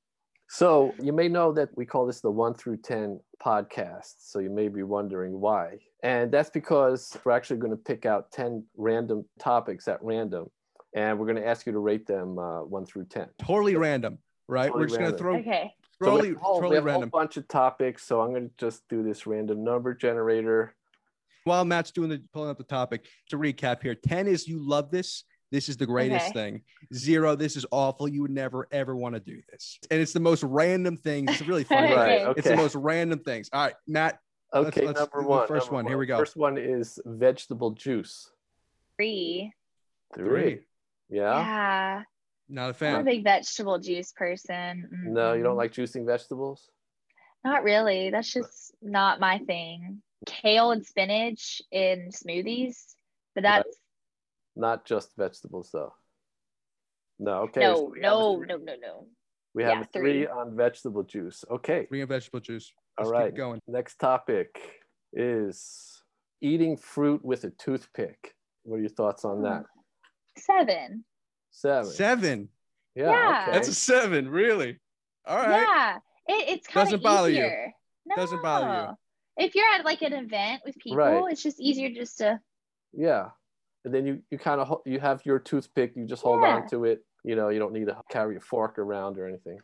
So 0.49 0.93
you 1.01 1.13
may 1.13 1.29
know 1.29 1.53
that 1.53 1.69
we 1.77 1.85
call 1.85 2.05
this 2.05 2.19
the 2.19 2.29
one 2.29 2.53
through 2.53 2.77
10 2.77 3.21
podcast. 3.41 4.15
So 4.19 4.39
you 4.39 4.49
may 4.49 4.67
be 4.67 4.83
wondering 4.83 5.39
why. 5.39 5.77
And 6.03 6.29
that's 6.29 6.49
because 6.49 7.17
we're 7.23 7.31
actually 7.31 7.57
going 7.57 7.71
to 7.71 7.77
pick 7.77 8.05
out 8.05 8.31
10 8.31 8.65
random 8.75 9.23
topics 9.39 9.87
at 9.87 10.03
random. 10.03 10.47
And 10.93 11.17
we're 11.17 11.25
going 11.25 11.41
to 11.41 11.47
ask 11.47 11.65
you 11.65 11.71
to 11.71 11.79
rate 11.79 12.05
them 12.05 12.37
uh, 12.37 12.63
one 12.63 12.85
through 12.85 13.05
10. 13.05 13.29
Totally 13.39 13.77
random, 13.77 14.17
right? 14.49 14.67
Totally 14.67 14.81
We're 14.81 14.87
just 14.87 14.99
going 14.99 15.11
to 15.11 15.17
throw 15.17 15.37
okay. 15.37 15.73
So 16.03 16.15
we 16.15 16.17
totally, 16.17 16.29
have 16.29 16.37
a 16.37 16.39
whole, 16.41 16.55
we 16.55 16.61
totally 16.61 16.75
have 16.75 16.85
a 16.85 16.89
whole 16.89 16.99
random. 16.99 17.09
bunch 17.09 17.37
of 17.37 17.47
topics. 17.47 18.03
So 18.03 18.19
I'm 18.19 18.31
going 18.31 18.49
to 18.49 18.53
just 18.57 18.85
do 18.89 19.03
this 19.03 19.25
random 19.25 19.63
number 19.63 19.93
generator. 19.93 20.75
While 21.45 21.63
Matt's 21.63 21.91
doing 21.91 22.09
the 22.09 22.21
pulling 22.33 22.49
up 22.49 22.57
the 22.57 22.65
topic 22.65 23.05
to 23.29 23.37
recap 23.37 23.81
here, 23.81 23.95
10 23.95 24.27
is 24.27 24.49
you 24.49 24.59
love 24.59 24.91
this. 24.91 25.23
This 25.51 25.67
is 25.67 25.75
the 25.77 25.85
greatest 25.85 26.29
Okay. 26.29 26.33
thing. 26.33 26.61
Zero, 26.93 27.35
this 27.35 27.55
is 27.57 27.65
awful. 27.71 28.07
You 28.07 28.21
would 28.21 28.31
never 28.31 28.67
ever 28.71 28.95
want 28.95 29.15
to 29.15 29.19
do 29.19 29.41
this. 29.51 29.77
And 29.91 29.99
it's 30.01 30.13
the 30.13 30.19
most 30.21 30.43
random 30.43 30.95
things. 30.97 31.29
It's 31.31 31.41
really 31.41 31.63
funny. 31.75 31.93
Right. 31.93 32.21
Okay. 32.21 32.39
It's 32.39 32.47
the 32.47 32.55
most 32.55 32.75
random 32.75 33.19
things. 33.19 33.49
All 33.51 33.65
right, 33.65 33.75
Matt, 33.87 34.19
Let's- 34.53 34.67
Okay. 34.77 34.85
let's 34.85 34.99
number 34.99 35.17
do 35.19 35.23
the 35.23 35.27
one. 35.29 35.47
first 35.47 35.67
number 35.67 35.75
one. 35.75 35.87
Here 35.87 35.97
we 35.97 36.05
go. 36.05 36.17
First 36.17 36.35
one 36.37 36.57
is 36.57 36.99
vegetable 37.05 37.71
juice. 37.71 38.31
Three. 38.97 39.53
Three. 40.15 40.59
Yeah. 41.09 41.37
Yeah. 41.39 42.03
not 42.49 42.81
a 42.81 42.85
I'm 42.85 43.01
a 43.01 43.03
big 43.03 43.23
vegetable 43.23 43.79
juice 43.79 44.11
person. 44.11 44.89
No, 45.07 45.33
you 45.33 45.43
don't 45.43 45.55
like 45.57 45.71
juicing 45.73 46.05
vegetables? 46.05 46.69
Not 47.45 47.63
really. 47.63 48.09
That's 48.09 48.31
just 48.31 48.73
not 48.81 49.19
my 49.21 49.37
thing. 49.39 50.01
Kale 50.25 50.71
and 50.71 50.85
spinach 50.85 51.61
in 51.71 52.09
smoothies, 52.11 52.93
but 53.35 53.43
Right. 53.45 53.65
That's 54.55 54.61
Not 54.61 54.85
just 54.85 55.15
vegetables, 55.17 55.69
though. 55.71 55.93
No. 57.19 57.41
Okay. 57.43 57.61
no, 57.61 57.75
so 57.75 57.91
we 57.93 58.01
have 58.01 58.13
a 58.13 58.15
no, 58.15 58.35
no, 58.37 58.57
no, 58.57 58.73
no. 58.81 59.07
We 59.53 59.63
have 59.63 59.73
Yeah, 59.73 59.81
a 59.81 59.85
three 59.85 60.11
three. 60.23 60.27
on 60.27 60.55
vegetable 60.55 61.03
juice. 61.03 61.43
Okay. 61.49 61.85
Three 61.85 62.01
on 62.01 62.07
vegetable 62.07 62.39
juice. 62.39 62.71
All 62.97 63.05
Let's 63.05 63.11
right. 63.11 63.25
keep 63.27 63.37
going. 63.37 63.59
Next 63.67 63.97
topic 63.97 64.59
is 65.13 66.01
eating 66.41 66.77
fruit 66.77 67.23
with 67.23 67.43
a 67.43 67.51
toothpick. 67.51 68.33
What 68.63 68.77
are 68.77 68.81
your 68.81 68.89
thoughts 68.89 69.25
on 69.25 69.37
hmm. 69.37 69.43
that? 69.43 69.65
Seven. 70.37 71.05
Seven. 71.51 71.91
Seven. 71.91 72.49
Yeah. 72.95 73.11
Yeah. 73.11 73.41
Okay. 73.43 73.51
That's 73.51 73.67
a 73.67 73.75
seven, 73.75 74.29
really. 74.29 74.79
All 75.25 75.37
right. 75.37 75.61
Yeah. 75.61 75.97
It, 76.27 76.49
it's 76.49 76.67
kind 76.67 76.87
of 76.87 77.01
Doesn't 77.01 77.03
bother 77.03 77.29
you. 77.29 77.49
No. 78.05 78.15
Doesn't 78.15 78.41
bother 78.41 78.89
you. 79.37 79.45
If 79.45 79.55
you're 79.55 79.67
at 79.67 79.85
like 79.85 80.01
an 80.01 80.13
event 80.13 80.61
with 80.65 80.77
people, 80.77 80.97
Right. 80.97 81.31
it's 81.31 81.43
just 81.43 81.59
easier 81.59 81.89
just 81.89 82.17
to 82.17 82.39
yeah. 82.93 83.29
And 83.85 83.93
then 83.93 84.05
you, 84.05 84.21
you 84.29 84.37
kind 84.37 84.61
of 84.61 84.81
you 84.85 84.99
have 84.99 85.25
your 85.25 85.39
toothpick. 85.39 85.93
You 85.95 86.05
just 86.05 86.21
hold 86.23 86.41
Yeah. 86.41 86.55
on 86.57 86.67
to 86.69 86.85
it. 86.85 87.03
You 87.23 87.35
know, 87.35 87.49
you 87.49 87.59
don't 87.59 87.73
need 87.73 87.87
to 87.87 87.97
carry 88.09 88.35
a 88.35 88.39
fork 88.39 88.77
around 88.79 89.17
or 89.17 89.27
anything. 89.27 89.59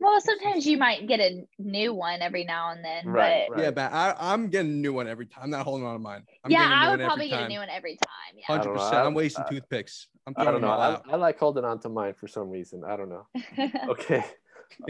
well, 0.00 0.20
sometimes 0.20 0.64
you 0.66 0.76
might 0.78 1.06
get 1.08 1.18
a 1.20 1.44
new 1.58 1.92
one 1.92 2.22
every 2.22 2.44
now 2.44 2.70
and 2.70 2.84
then. 2.84 3.06
Right, 3.08 3.46
But 3.48 3.54
right. 3.56 3.64
Yeah, 3.64 3.70
but 3.72 3.92
I, 3.92 4.14
I'm 4.18 4.48
getting 4.48 4.70
a 4.72 4.74
new 4.74 4.92
one 4.92 5.08
every 5.08 5.26
time. 5.26 5.44
I'm 5.44 5.50
not 5.50 5.64
holding 5.64 5.86
on 5.86 5.94
to 5.94 5.98
mine. 5.98 6.22
I'm 6.44 6.50
yeah, 6.52 6.58
getting 6.58 6.72
a 6.72 6.76
new 6.76 6.82
I 6.86 6.90
would 6.90 7.00
probably 7.04 7.28
get 7.28 7.42
a 7.42 7.48
new 7.48 7.58
one 7.58 7.68
every 7.68 7.96
time. 7.96 8.34
Yeah. 8.36 8.58
100% 8.76 8.92
I, 8.92 9.06
am 9.06 9.14
wasting 9.14 9.44
I- 9.44 9.48
toothpicks. 9.50 10.06
I'm 10.26 10.34
I 10.36 10.44
don't 10.44 10.60
know. 10.60 10.68
I. 10.70 11.00
I 11.10 11.16
like 11.16 11.38
holding 11.38 11.64
on 11.64 11.80
to 11.80 11.88
mine 11.88 12.14
for 12.14 12.28
some 12.28 12.50
reason. 12.50 12.82
I 12.86 12.96
don't 12.96 13.08
know. 13.08 13.26
Okay. 13.88 14.22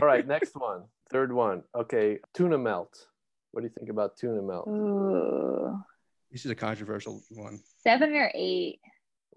All 0.03 0.09
right. 0.09 0.27
Next 0.27 0.55
one. 0.57 0.83
Third 1.11 1.33
one. 1.33 1.63
Okay. 1.75 2.19
Tuna 2.35 2.59
melt. 2.59 3.07
What 3.53 3.61
do 3.63 3.67
you 3.69 3.73
think 3.79 3.89
about 3.91 4.17
tuna 4.17 4.43
melt? 4.43 4.67
Ooh. 4.69 5.79
This 6.31 6.45
is 6.45 6.51
a 6.51 6.55
controversial 6.55 7.23
one. 7.31 7.61
Seven 7.83 8.15
or 8.15 8.31
eight. 8.35 8.81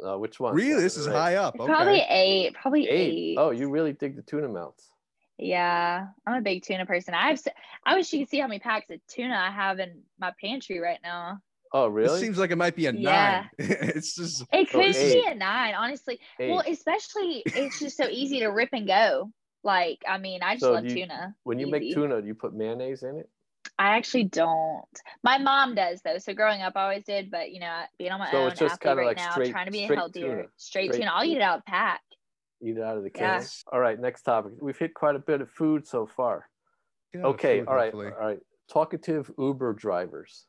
Uh, 0.04 0.18
which 0.18 0.40
one? 0.40 0.56
Really, 0.56 0.82
this 0.82 0.98
is 0.98 1.08
eight? 1.08 1.12
high 1.14 1.36
up. 1.36 1.56
Okay. 1.60 1.66
Probably 1.72 2.02
eight. 2.10 2.54
Probably 2.56 2.88
Eight. 2.90 3.14
eight. 3.14 3.38
Oh, 3.38 3.52
you 3.52 3.70
really 3.70 3.94
dig 3.94 4.16
the 4.16 4.22
tuna 4.24 4.50
melts. 4.50 4.88
Yeah, 5.38 6.08
I'm 6.28 6.36
a 6.38 6.42
big 6.42 6.64
tuna 6.64 6.86
person. 6.86 7.14
I 7.14 7.28
have. 7.28 7.38
s- 7.38 7.48
I 7.86 7.96
wish 7.96 8.12
you 8.14 8.20
could 8.20 8.30
see 8.30 8.40
how 8.40 8.48
many 8.48 8.60
packs 8.60 8.90
of 8.92 9.00
tuna 9.08 9.36
I 9.36 9.52
have 9.52 9.80
in 9.80 10.02
my 10.20 10.32
pantry 10.40 10.80
right 10.80 11.00
now. 11.04 11.40
Oh, 11.74 11.86
It 11.86 11.92
really? 11.92 12.20
seems 12.20 12.38
like 12.38 12.52
it 12.52 12.58
might 12.58 12.76
be 12.76 12.88
a 12.88 12.92
Yeah. 12.94 13.46
nine. 13.58 13.70
it's 13.70 14.16
just 14.16 14.44
It 14.52 14.70
could 14.70 14.94
eight. 14.96 15.14
be 15.24 15.26
a 15.28 15.36
nine, 15.36 15.74
honestly. 15.74 16.20
Well, 16.38 16.62
especially 16.68 17.44
it's 17.46 17.80
just 17.80 17.96
so 17.98 18.08
easy 18.10 18.40
to 18.42 18.48
rip 18.48 18.70
and 18.74 18.86
go. 18.86 19.32
Like, 19.64 20.00
I 20.08 20.18
mean, 20.18 20.44
I 20.44 20.56
just 20.56 20.64
So 20.64 20.74
love 20.74 20.86
you- 20.86 20.96
tuna. 20.96 21.34
when 21.44 21.58
you 21.60 21.68
Easy. 21.68 21.72
make 21.72 21.94
tuna, 21.94 22.22
do 22.22 22.28
you 22.28 22.36
put 22.36 22.54
mayonnaise 22.54 23.04
in 23.04 23.18
it? 23.18 23.30
I 23.80 23.98
actually 23.98 24.26
don't. 24.26 24.84
My 25.24 25.38
mom 25.38 25.76
does 25.76 26.02
though. 26.04 26.18
So 26.18 26.34
growing 26.34 26.62
up, 26.62 26.74
I 26.76 26.84
always 26.84 27.04
did. 27.04 27.32
But 27.32 27.52
you 27.52 27.60
know, 27.60 27.82
being 27.98 28.12
on 28.12 28.20
my 28.20 28.30
So 28.32 28.38
own 28.44 28.48
it's 28.52 28.60
just 28.60 28.80
kinda 28.80 28.98
right 28.98 29.08
like 29.08 29.18
now, 29.18 29.32
straight- 29.32 29.52
trying 29.52 29.66
to 29.66 29.72
be 29.72 29.86
straight 29.86 29.98
healthier, 30.00 30.28
tuna. 30.36 30.48
straight, 30.58 30.86
Straight 30.92 31.00
tuna. 31.00 31.12
I'll 31.14 31.24
eat 31.24 31.38
it 31.38 31.42
out 31.42 31.58
of 31.60 31.66
the 31.66 31.72
pack. 31.72 32.02
Eat 32.64 32.78
it 32.78 32.84
out 32.84 32.98
of 32.98 33.04
the 33.04 33.12
Yeah. 33.16 33.44
All 33.72 33.80
right, 33.80 34.00
next 34.00 34.22
topic. 34.24 34.54
We've 34.62 34.78
hit 34.78 34.94
quite 34.94 35.16
a 35.16 35.20
bit 35.20 35.42
of 35.42 35.50
food 35.50 35.88
so 35.88 36.06
far. 36.06 36.48
Yeah, 37.14 37.22
okay, 37.26 37.60
food, 37.60 37.68
all 37.68 37.76
right, 37.76 37.86
hopefully. 37.94 38.08
all 38.14 38.20
right. 38.28 38.40
Talkative 38.72 39.32
Uber 39.38 39.74
drivers. 39.74 40.46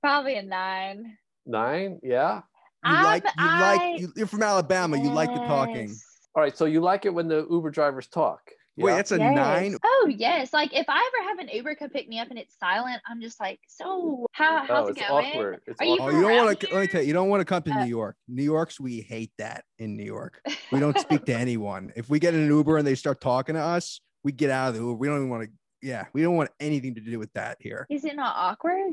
Probably 0.00 0.36
a 0.36 0.42
nine. 0.42 1.18
Nine, 1.46 2.00
yeah. 2.02 2.42
You 2.84 2.94
Um, 2.96 3.04
like 3.04 3.24
you 3.24 3.30
I- 3.38 3.76
like 3.76 4.00
you, 4.00 4.12
you're 4.16 4.26
from 4.26 4.42
Alabama. 4.42 4.96
You 4.96 5.10
like 5.10 5.32
the 5.32 5.40
talking. 5.40 5.94
All 6.34 6.42
right, 6.42 6.56
so 6.56 6.64
you 6.64 6.80
like 6.80 7.04
it 7.04 7.10
when 7.10 7.28
the 7.28 7.46
Uber 7.48 7.70
drivers 7.70 8.08
talk. 8.08 8.40
Wait, 8.76 8.90
yeah? 8.90 8.96
that's 8.96 9.12
a 9.12 9.18
Yes. 9.18 9.34
nine. 9.34 9.76
Oh 9.84 10.10
yes. 10.14 10.52
Like 10.52 10.72
if 10.72 10.86
I 10.88 10.96
ever 10.96 11.28
have 11.28 11.38
an 11.38 11.48
Uber 11.54 11.74
come 11.74 11.90
pick 11.90 12.08
me 12.08 12.18
up 12.18 12.30
and 12.30 12.38
it's 12.38 12.58
silent, 12.58 13.02
I'm 13.06 13.20
just 13.20 13.38
like, 13.38 13.60
so 13.68 14.26
how 14.32 14.64
how's 14.64 14.86
oh, 14.86 14.88
it 14.88 14.96
going? 14.96 15.26
awkward. 15.26 15.60
It's 15.66 15.80
Are 15.80 15.84
you 15.84 15.92
Oh, 15.92 15.94
awkward. 16.04 16.14
you 16.14 16.22
don't 16.22 16.46
want 16.46 16.60
to. 16.60 16.74
Let 16.74 16.80
me 16.80 16.86
tell 16.86 17.00
you, 17.02 17.06
you 17.08 17.12
don't 17.12 17.28
want 17.28 17.40
to 17.40 17.44
come 17.44 17.62
to 17.64 17.70
Uh, 17.70 17.84
New 17.84 17.90
York. 17.90 18.16
New 18.28 18.42
York's 18.42 18.80
we 18.80 19.00
hate 19.02 19.32
that 19.38 19.64
in 19.78 19.96
New 19.96 20.04
York. 20.04 20.40
We 20.70 20.80
don't 20.80 20.98
speak 20.98 21.26
to 21.26 21.34
anyone. 21.34 21.92
If 21.96 22.08
we 22.08 22.18
get 22.18 22.34
in 22.34 22.40
an 22.40 22.48
Uber 22.48 22.78
and 22.78 22.86
they 22.86 22.94
start 22.94 23.20
talking 23.20 23.56
to 23.56 23.60
us, 23.60 24.00
we 24.24 24.32
get 24.32 24.48
out 24.50 24.68
of 24.70 24.74
the 24.74 24.80
Uber. 24.80 24.94
We 24.94 25.06
don't 25.08 25.16
even 25.18 25.28
want 25.30 25.44
to. 25.44 25.50
Yeah, 25.82 26.06
we 26.12 26.22
don't 26.22 26.36
want 26.36 26.50
anything 26.60 26.94
to 26.94 27.00
do 27.00 27.18
with 27.18 27.32
that 27.34 27.58
here. 27.60 27.86
Is 27.90 28.04
it 28.04 28.16
not 28.16 28.34
awkward? 28.36 28.92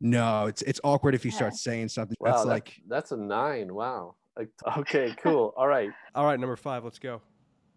No, 0.00 0.46
it's 0.46 0.62
it's 0.62 0.80
awkward 0.84 1.14
if 1.14 1.24
you 1.24 1.30
start 1.30 1.54
saying 1.54 1.88
something. 1.88 2.16
Wow, 2.20 2.30
that's 2.30 2.42
that- 2.44 2.48
like 2.48 2.74
that's 2.86 3.12
a 3.12 3.16
nine. 3.16 3.74
Wow. 3.74 4.16
Like, 4.36 4.48
okay, 4.78 5.14
cool. 5.22 5.54
All 5.56 5.68
right. 5.68 5.90
all 6.14 6.26
right. 6.26 6.38
Number 6.38 6.56
five. 6.56 6.84
Let's 6.84 6.98
go. 6.98 7.22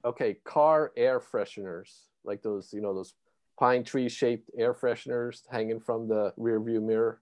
Okay, 0.05 0.35
car 0.43 0.91
air 0.95 1.19
fresheners, 1.19 2.01
like 2.23 2.41
those, 2.41 2.73
you 2.73 2.81
know, 2.81 2.93
those 2.93 3.13
pine 3.59 3.83
tree 3.83 4.09
shaped 4.09 4.49
air 4.57 4.73
fresheners 4.73 5.41
hanging 5.51 5.79
from 5.79 6.07
the 6.07 6.33
rear 6.37 6.59
view 6.59 6.79
mirror. 6.81 7.21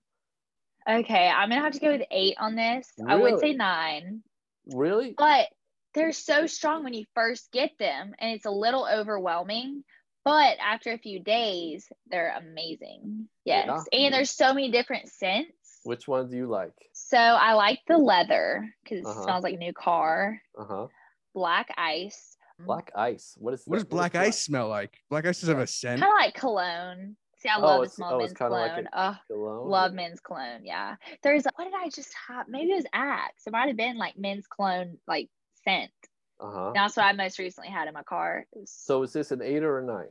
Okay, 0.88 1.28
I'm 1.30 1.50
gonna 1.50 1.62
have 1.62 1.74
to 1.74 1.80
go 1.80 1.92
with 1.94 2.06
eight 2.12 2.36
on 2.38 2.56
this. 2.56 2.92
I 3.08 3.16
would 3.16 3.40
say 3.40 3.54
nine, 3.54 4.22
Really? 4.68 5.16
but 5.18 5.48
they're 5.94 6.12
so 6.12 6.46
strong 6.46 6.84
when 6.84 6.94
you 6.94 7.06
first 7.16 7.52
get 7.52 7.72
them, 7.80 8.14
and 8.20 8.32
it's 8.36 8.46
a 8.46 8.52
little 8.52 8.86
overwhelming. 8.86 9.84
But 10.24 10.58
after 10.60 10.92
a 10.92 10.98
few 10.98 11.20
days, 11.20 11.88
they're 12.08 12.36
amazing. 12.38 13.30
Yes, 13.46 13.88
Yeah. 13.92 14.00
and 14.06 14.14
there's 14.14 14.32
so 14.32 14.54
many 14.54 14.72
different 14.72 15.10
scents. 15.10 15.80
Which 15.84 16.08
one 16.08 16.30
do 16.30 16.36
you 16.36 16.48
like? 16.48 16.74
So 16.94 17.18
I 17.18 17.54
like 17.54 17.80
the 17.88 17.98
leather 17.98 18.74
because 18.84 19.06
Uh-huh. 19.06 19.20
it 19.20 19.24
smells 19.24 19.44
like 19.44 19.54
a 19.54 19.58
new 19.58 19.74
car. 19.74 20.42
Uh 20.58 20.66
huh. 20.66 20.88
Black 21.34 21.74
ice. 21.78 22.35
Black 22.60 22.92
ice. 22.96 23.36
What 23.38 23.54
is 23.54 23.64
What 23.66 23.76
does 23.78 23.84
that? 23.84 23.90
black 23.90 24.16
ice 24.16 24.40
smell 24.42 24.70
like? 24.70 24.98
Black 25.10 25.26
ice 25.26 25.40
does 25.42 25.50
have 25.50 25.60
a 25.60 25.68
scent. 25.68 26.00
Kind 26.02 26.12
of 26.12 26.18
like 26.20 26.34
cologne. 26.36 27.18
See, 27.38 27.50
I 27.50 27.58
Oh, 27.58 27.62
love 27.62 27.78
the 27.80 27.84
it's- 27.84 27.96
smell 27.96 28.14
oh, 28.14 28.16
of 28.16 28.22
it's 28.22 28.30
men's 28.32 28.38
kinda 28.38 28.54
like 28.54 28.72
cologne. 28.72 28.90
a- 28.94 29.12
oh, 29.12 29.18
Cologne? 29.28 29.70
love 29.70 29.94
men's 29.94 30.20
cologne. 30.22 30.66
Yeah. 30.66 30.96
There's 31.22 31.44
what 31.56 31.66
did 31.66 31.74
I 31.74 31.90
just 31.90 32.14
have? 32.28 32.48
Maybe 32.48 32.72
it 32.72 32.76
was 32.76 32.86
Axe. 32.94 33.46
It 33.46 33.52
might 33.52 33.68
have 33.68 33.76
been 33.78 33.98
like 33.98 34.18
men's 34.18 34.48
cologne 34.48 34.98
like 35.08 35.30
scent. 35.66 35.92
Uh 36.40 36.52
huh. 36.52 36.72
That's 36.74 36.96
what 36.96 37.06
I 37.06 37.12
most 37.14 37.40
recently 37.40 37.70
had 37.70 37.88
in 37.88 37.94
my 37.94 38.04
car. 38.04 38.46
Was 38.54 38.72
So 38.72 39.04
is 39.04 39.12
this 39.14 39.32
an 39.32 39.42
eight 39.42 39.64
or 39.64 39.80
a 39.80 39.84
nine? 39.84 40.10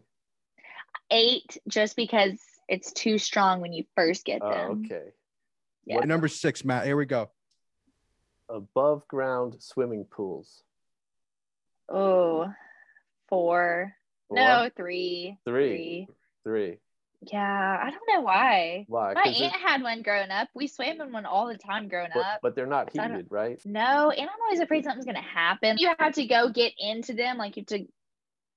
eight 1.10 1.58
just 1.68 1.96
because 1.96 2.38
it's 2.68 2.92
too 2.92 3.18
strong 3.18 3.60
when 3.60 3.72
you 3.72 3.84
first 3.94 4.24
get 4.24 4.40
Oh, 4.42 4.50
them. 4.50 4.82
okay. 4.84 5.12
Yeah. 5.86 6.00
Number 6.00 6.28
six, 6.28 6.64
Matt. 6.64 6.86
Here 6.86 6.96
we 6.96 7.04
go. 7.04 7.30
Above 8.48 9.06
ground 9.08 9.56
swimming 9.62 10.04
pools. 10.04 10.62
Oh, 11.88 12.48
four. 13.28 13.94
Four? 14.28 14.36
No, 14.36 14.70
three. 14.76 15.38
Three. 15.46 16.08
Three. 16.44 16.78
Yeah, 17.32 17.78
I 17.82 17.90
don't 17.90 18.02
know 18.08 18.20
why. 18.20 18.84
Why? 18.88 19.14
My 19.14 19.22
'Cause 19.24 19.40
it- 19.40 19.44
aunt 19.44 19.54
had 19.54 19.82
one 19.82 20.02
growing 20.02 20.30
up. 20.30 20.48
We 20.54 20.66
swam 20.66 21.00
in 21.00 21.10
one 21.12 21.24
all 21.24 21.46
the 21.46 21.56
time 21.56 21.88
growing 21.88 22.10
but, 22.12 22.20
up. 22.24 22.40
but 22.42 22.54
they're 22.54 22.66
not 22.66 22.92
So 22.94 23.02
heated, 23.02 23.26
right? 23.30 23.60
No, 23.64 24.10
and 24.10 24.28
I'm 24.28 24.40
always 24.44 24.60
afraid 24.60 24.84
something's 24.84 25.06
gonna 25.06 25.22
happen. 25.22 25.76
You 25.78 25.94
have 25.98 26.14
to 26.14 26.26
go 26.26 26.50
get 26.50 26.74
into 26.78 27.14
them, 27.14 27.38
like 27.38 27.56
you 27.56 27.62
have 27.62 27.78
to. 27.80 27.86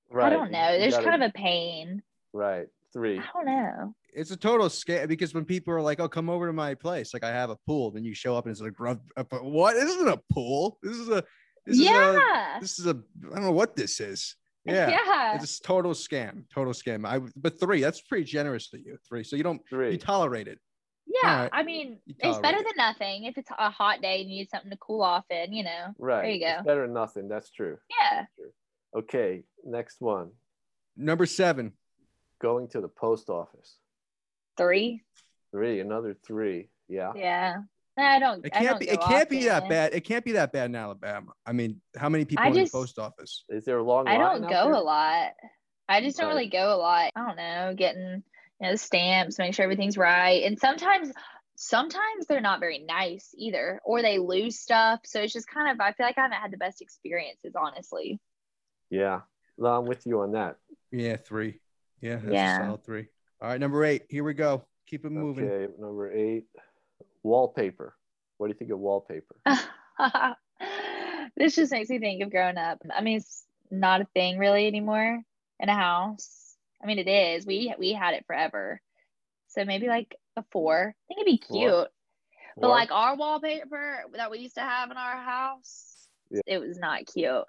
Right. 0.10 0.28
I 0.28 0.30
don't 0.30 0.52
know. 0.52 0.72
You 0.74 0.80
There's 0.80 0.96
gotta- 0.96 1.10
kind 1.10 1.24
of 1.24 1.30
a 1.30 1.34
pain. 1.34 2.04
right. 2.34 2.68
Three. 2.94 3.20
I 3.20 3.26
don't 3.34 3.46
know. 3.46 3.94
It's 4.14 4.32
a 4.32 4.38
total 4.38 4.68
scam 4.68 5.08
because 5.08 5.34
when 5.34 5.46
people 5.46 5.74
are 5.74 5.82
like, 5.82 6.00
"Oh, 6.00 6.08
come 6.10 6.30
over 6.30 6.48
to 6.48 6.54
my 6.54 6.74
place," 6.74 7.14
like 7.14 7.24
I 7.24 7.30
have 7.30 7.50
a 7.50 7.58
pool, 7.68 7.92
then 7.92 8.04
you 8.04 8.14
show 8.16 8.36
up 8.36 8.46
and 8.46 8.52
it's 8.52 8.62
like, 8.62 8.80
"Rough- 8.80 8.98
uh, 9.18 9.24
but 9.24 9.44
"What? 9.44 9.76
This 9.76 9.94
isn't 9.94 10.08
a 10.08 10.18
pool. 10.34 10.80
This 10.82 10.96
is 10.96 11.10
a. 11.10 11.24
This 11.68 11.80
Is 11.80 11.82
a, 11.82 11.84
yeah. 11.84 12.58
this 12.62 12.80
is 12.80 12.88
a. 12.88 12.92
I 13.30 13.34
don't 13.36 13.44
know 13.44 13.52
what 13.52 13.76
this 13.76 14.00
is. 14.00 14.36
Yeah. 14.64 14.90
Yeah. 14.90 15.36
It's 15.36 15.60
a 15.60 15.64
total 15.64 15.92
scam. 15.92 16.44
Total 16.54 16.74
scam. 16.74 17.06
I 17.06 17.20
but 17.36 17.60
three. 17.60 17.82
That's 17.82 18.02
pretty 18.02 18.24
generous 18.24 18.70
to 18.70 18.78
you. 18.78 18.98
Three. 19.08 19.24
So 19.24 19.36
you 19.36 19.44
don't. 19.44 19.62
Three. 19.70 19.92
You 19.92 19.98
tolerate 19.98 20.48
it. 20.48 20.60
Yeah. 21.06 21.30
Alright. 21.30 21.50
I 21.54 21.64
mean, 21.64 22.00
it's 22.08 22.18
better 22.20 22.42
tolerate 22.42 22.66
than 22.66 22.74
nothing. 22.78 23.24
If 23.26 23.38
it's 23.38 23.50
a 23.58 23.70
hot 23.70 24.02
day 24.02 24.22
and 24.22 24.30
you 24.30 24.38
need 24.38 24.50
something 24.50 24.72
to 24.72 24.78
cool 24.78 25.02
off 25.02 25.26
in, 25.30 25.52
you 25.54 25.64
know. 25.64 25.94
right. 26.00 26.22
There 26.22 26.32
you 26.32 26.46
It's 26.48 26.62
go. 26.62 26.64
better 26.66 26.82
than 26.84 26.94
nothing. 26.94 27.28
That's 27.28 27.50
true. 27.50 27.78
Yeah. 28.00 28.26
Okay. 28.98 29.44
Next 29.66 30.00
one. 30.00 30.32
Number 30.96 31.26
seven. 31.26 31.74
Going 32.42 32.68
to 32.70 32.82
the 32.82 32.88
post 32.90 33.30
office. 33.30 33.78
Three. 34.58 35.02
Three. 35.52 35.80
Another 35.82 36.16
three. 36.26 36.70
Yeah. 36.88 37.12
Yeah. 37.16 37.56
No, 37.98 38.04
I 38.04 38.20
don't. 38.20 38.46
It 38.46 38.54
can't 38.54 38.68
don't 38.68 38.80
be. 38.80 38.90
It 38.90 39.02
can't 39.02 39.30
be 39.30 39.46
that 39.46 39.68
bad. 39.68 39.94
It 39.94 40.02
can't 40.02 40.24
be 40.24 40.34
that 40.34 40.52
bad 40.52 40.66
in 40.66 40.76
Alabama. 40.76 41.32
I 41.46 41.52
mean, 41.52 41.82
how 41.98 42.10
many 42.10 42.26
people 42.26 42.46
I 42.46 42.50
are 42.50 42.54
in 42.58 42.64
the 42.66 42.70
post 42.70 43.00
office? 43.00 43.44
Is 43.50 43.66
there 43.66 43.80
a 43.80 43.84
long 43.84 44.08
I 44.08 44.18
line 44.18 44.42
don't 44.42 44.50
go 44.50 44.66
there? 44.66 44.74
a 44.74 44.80
lot. 44.80 45.32
I 45.90 46.02
just 46.02 46.18
don't 46.18 46.28
really 46.28 46.50
go 46.50 46.76
a 46.76 46.78
lot. 46.78 47.12
I 47.16 47.26
don't 47.26 47.38
know, 47.38 47.74
getting 47.76 48.24
you 48.62 48.66
know 48.68 48.72
the 48.72 48.78
stamps, 48.78 49.40
make 49.40 49.54
sure 49.56 49.64
everything's 49.64 49.98
right. 49.98 50.44
And 50.44 50.60
sometimes 50.60 51.12
sometimes 51.56 52.28
they're 52.28 52.40
not 52.40 52.60
very 52.60 52.80
nice 52.80 53.34
either, 53.36 53.82
or 53.84 54.04
they 54.04 54.20
lose 54.20 54.60
stuff. 54.60 55.00
So 55.06 55.22
it's 55.22 55.34
just 55.34 55.48
kind 55.48 55.72
of 55.72 55.80
I 55.80 55.92
feel 55.94 56.06
like 56.06 56.18
I 56.20 56.22
haven't 56.22 56.38
had 56.38 56.52
the 56.52 56.58
best 56.58 56.82
experiences, 56.82 57.54
honestly. 57.60 58.20
Yeah. 58.92 59.22
No, 59.58 59.68
I'm 59.70 59.86
with 59.86 60.06
you 60.06 60.22
on 60.22 60.34
that. 60.34 60.58
Yeah, 60.92 61.16
three. 61.16 61.60
Yeah, 62.00 62.18
that's 62.18 62.32
Yeah. 62.32 62.62
a 62.62 62.66
solid 62.68 62.84
three. 62.84 63.08
All 63.42 63.50
right, 63.50 63.60
number 63.60 63.84
eight. 63.84 64.04
Here 64.10 64.24
we 64.24 64.36
go. 64.36 64.64
Keep 64.86 65.06
it 65.06 65.12
moving. 65.12 65.50
Okay. 65.50 65.74
Number 65.80 66.12
eight. 66.12 66.46
Wallpaper. 67.24 67.96
What 68.38 68.48
do 68.48 68.54
you 68.54 68.58
think 68.58 68.72
of 68.72 68.80
wallpaper? 68.80 69.36
this 71.36 71.56
just 71.56 71.72
makes 71.72 71.90
me 71.90 72.00
think 72.00 72.22
of 72.24 72.32
growing 72.32 72.58
up. 72.58 72.80
I 72.96 73.02
mean, 73.02 73.18
it's 73.18 73.44
not 73.72 74.02
a 74.02 74.08
thing 74.14 74.38
really 74.38 74.68
anymore 74.68 75.22
in 75.60 75.70
a 75.70 75.74
house. 75.74 76.56
I 76.82 76.86
mean, 76.88 77.00
it 77.00 77.08
is. 77.08 77.46
We 77.46 77.74
we 77.80 77.94
had 77.94 78.14
it 78.14 78.26
forever. 78.28 78.82
So 79.50 79.66
maybe 79.66 79.88
like 79.88 80.16
a 80.36 80.44
four. 80.52 80.94
I 80.94 81.14
think 81.14 81.22
it'd 81.28 81.40
be 81.40 81.44
Four? 81.48 81.58
cute. 81.58 81.88
But 82.58 82.68
Four? 82.68 82.70
like 82.70 82.92
our 82.92 83.16
wallpaper 83.16 84.04
that 84.16 84.30
we 84.32 84.40
used 84.40 84.56
to 84.56 84.62
have 84.62 84.92
in 84.92 84.98
our 84.98 85.18
house, 85.18 86.08
Yeah. 86.30 86.42
it 86.46 86.60
was 86.60 86.78
not 86.78 87.06
cute. 87.12 87.46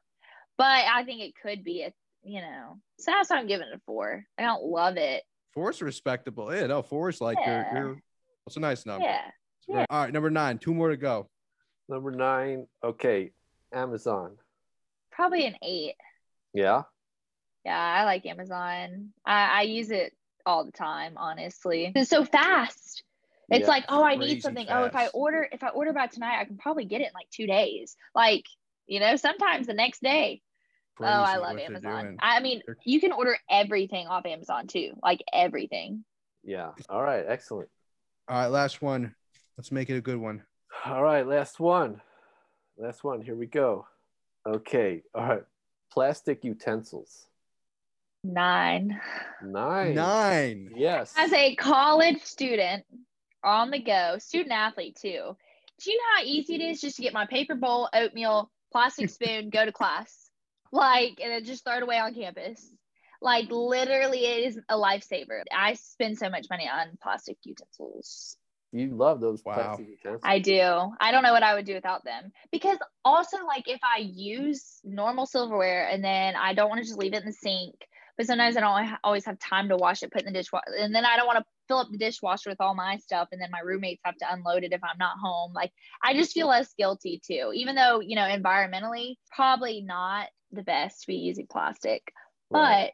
But 0.57 0.85
I 0.87 1.05
think 1.05 1.21
it 1.21 1.35
could 1.41 1.63
be 1.65 1.83
a, 1.83 1.93
you 2.23 2.41
know. 2.41 2.79
So 2.99 3.11
that's 3.13 3.31
why 3.31 3.37
I'm 3.37 3.47
giving 3.47 3.69
it 3.69 3.77
a 3.77 3.81
four. 3.87 4.25
I 4.39 4.43
don't 4.43 4.65
love 4.65 4.97
it. 4.97 5.23
Four 5.53 5.71
is 5.71 5.83
respectable. 5.83 6.55
Yeah, 6.55 6.67
no, 6.67 6.83
four 6.83 7.09
is 7.11 7.21
like 7.21 7.39
Yeah. 7.41 7.73
you're, 7.73 7.83
you're. 7.85 8.03
It's 8.47 8.57
a 8.57 8.61
nice 8.61 8.87
number. 8.87 9.05
Yeah. 9.05 9.31
It's 9.69 9.75
very- 9.75 9.87
All 9.91 10.03
right, 10.05 10.13
number 10.13 10.31
nine. 10.31 10.59
Two 10.59 10.75
more 10.75 10.89
to 10.89 10.97
go. 10.97 11.29
Number 11.89 12.11
nine. 12.11 12.67
Okay. 12.83 13.33
Amazon. 13.73 14.37
Probably 15.11 15.47
an 15.47 15.57
eight. 15.63 15.95
Yeah. 16.55 16.83
Yeah, 17.65 17.79
I 17.79 18.05
like 18.05 18.25
Amazon. 18.27 19.11
I, 19.27 19.61
I 19.61 19.63
use 19.63 19.91
it 19.91 20.15
all 20.47 20.65
the 20.65 20.73
time, 20.73 21.15
honestly. 21.17 21.93
It's 21.95 22.09
so 22.11 22.25
fast. 22.25 23.03
It's 23.51 23.63
Yeah. 23.63 23.67
like, 23.69 23.85
oh, 23.89 24.03
I 24.03 24.17
need 24.17 24.43
something. 24.43 24.67
Oh, 24.71 24.85
if 24.85 24.95
I 24.97 25.09
order, 25.09 25.47
if 25.53 25.63
I 25.63 25.69
order 25.69 25.93
by 25.93 26.07
tonight, 26.07 26.39
I 26.41 26.45
can 26.45 26.57
probably 26.59 26.85
get 26.87 27.01
it 27.01 27.09
in 27.09 27.13
like 27.15 27.29
two 27.31 27.47
days. 27.47 27.97
Like, 28.15 28.45
you 28.87 29.01
know, 29.01 29.17
sometimes 29.17 29.67
the 29.67 29.75
next 29.75 30.03
day. 30.03 30.41
oh, 31.01 31.05
I 31.05 31.37
love 31.37 31.59
Amazon. 31.59 32.17
I 32.21 32.41
mean, 32.41 32.63
They're- 32.67 32.77
you 32.85 33.01
can 33.01 33.13
order 33.13 33.37
everything 33.51 34.07
off 34.07 34.27
Amazon 34.27 34.67
too. 34.67 34.93
Like 35.03 35.23
everything. 35.33 36.05
Yeah. 36.43 36.73
All 36.89 37.03
right. 37.03 37.25
Excellent. 37.27 37.69
All 38.29 38.37
right, 38.37 38.47
last 38.49 38.83
one. 38.83 39.15
Let's 39.59 39.73
make 39.73 39.90
it 39.90 39.97
a 39.97 40.01
good 40.01 40.18
one. 40.18 40.44
All 40.87 41.03
right. 41.03 41.27
Last 41.27 41.59
one. 41.59 42.01
Last 42.79 43.03
one. 43.03 43.21
Here 43.21 43.35
we 43.35 43.47
go. 43.47 43.88
Okay. 44.47 45.03
All 45.12 45.27
right. 45.27 45.42
Plastic 45.92 46.44
utensils. 46.44 47.27
Nine. 48.23 49.01
Nine. 49.42 49.97
Nine. 49.97 50.71
Yes. 50.77 51.12
As 51.16 51.33
a 51.33 51.57
college 51.57 52.23
student 52.23 52.85
on 53.42 53.73
the 53.73 53.81
go, 53.81 54.18
student 54.18 54.53
athlete 54.53 54.97
too. 55.03 55.37
Do 55.81 55.90
you 55.90 55.97
know 55.97 56.16
how 56.16 56.23
easy 56.23 56.55
it 56.55 56.61
is 56.61 56.81
just 56.81 56.94
to 56.97 57.03
get 57.03 57.12
my 57.12 57.27
paper 57.27 57.57
bowl, 57.57 57.88
oatmeal, 57.92 58.53
plastic 58.71 59.11
spoon, 59.11 59.51
go 59.51 59.64
to 59.64 59.73
class? 59.73 60.31
Like, 60.71 61.18
and 61.21 61.33
then 61.33 61.44
just 61.44 61.64
throw 61.64 61.79
it 61.79 61.83
away 61.83 61.99
on 61.99 62.14
campus. 62.14 62.64
Like, 63.21 63.51
literally, 63.51 64.25
it 64.25 64.47
is 64.47 64.61
a 64.68 64.77
lifesaver. 64.77 65.42
I 65.53 65.75
spend 65.75 66.16
so 66.16 66.31
much 66.31 66.47
money 66.49 66.71
on 66.73 66.97
plastic 67.03 67.38
utensils. 67.42 68.38
You 68.73 68.95
love 68.95 69.21
those 69.21 69.43
Wow. 69.43 69.55
plastic 69.55 69.89
utensils. 69.89 70.21
I 70.25 70.39
do. 70.41 70.93
I 71.01 71.11
don't 71.11 71.23
know 71.23 71.33
what 71.33 71.43
I 71.43 71.55
would 71.55 71.65
do 71.65 71.75
without 71.75 72.05
them. 72.05 72.33
Because 72.53 72.79
also, 73.05 73.39
like, 73.47 73.69
if 73.69 73.81
I 73.83 74.01
use 74.01 74.81
normal 74.85 75.27
silverware 75.27 75.89
and 75.89 76.05
then 76.05 76.37
I 76.37 76.55
don't 76.55 76.69
want 76.69 76.81
to 76.83 76.87
just 76.87 76.99
leave 76.99 77.15
it 77.15 77.21
in 77.23 77.27
the 77.27 77.33
sink, 77.33 77.75
but 78.17 78.27
sometimes 78.27 78.57
I 78.57 78.61
don't 78.61 78.99
always 79.05 79.25
have 79.25 79.39
time 79.39 79.69
to 79.69 79.77
wash 79.77 80.03
it, 80.03 80.11
put 80.11 80.23
in 80.23 80.33
the 80.33 80.39
dishwasher, 80.39 80.75
and 80.79 80.95
then 80.95 81.07
I 81.07 81.17
don't 81.17 81.27
want 81.27 81.39
to 81.39 81.45
fill 81.69 81.79
up 81.79 81.89
the 81.91 81.99
dishwasher 81.99 82.51
with 82.51 82.61
all 82.61 82.75
my 82.75 82.97
stuff, 82.97 83.29
and 83.33 83.41
then 83.41 83.51
my 83.51 83.61
roommates 83.61 84.03
have 84.05 84.17
to 84.17 84.33
unload 84.33 84.65
it 84.65 84.73
if 84.73 84.83
I'm 84.83 84.99
not 84.99 85.19
home. 85.23 85.53
Like, 85.55 85.73
I 86.03 86.15
just 86.15 86.33
feel 86.33 86.49
less 86.49 86.75
guilty 86.77 87.23
too, 87.25 87.53
even 87.55 87.77
though, 87.77 88.01
you 88.01 88.17
know, 88.17 88.23
environmentally, 88.23 89.15
probably 89.35 89.83
not 89.83 90.29
the 90.51 90.63
best 90.63 91.03
to 91.03 91.07
be 91.07 91.17
using 91.17 91.47
plastic. 91.47 92.13
Right. 92.51 92.93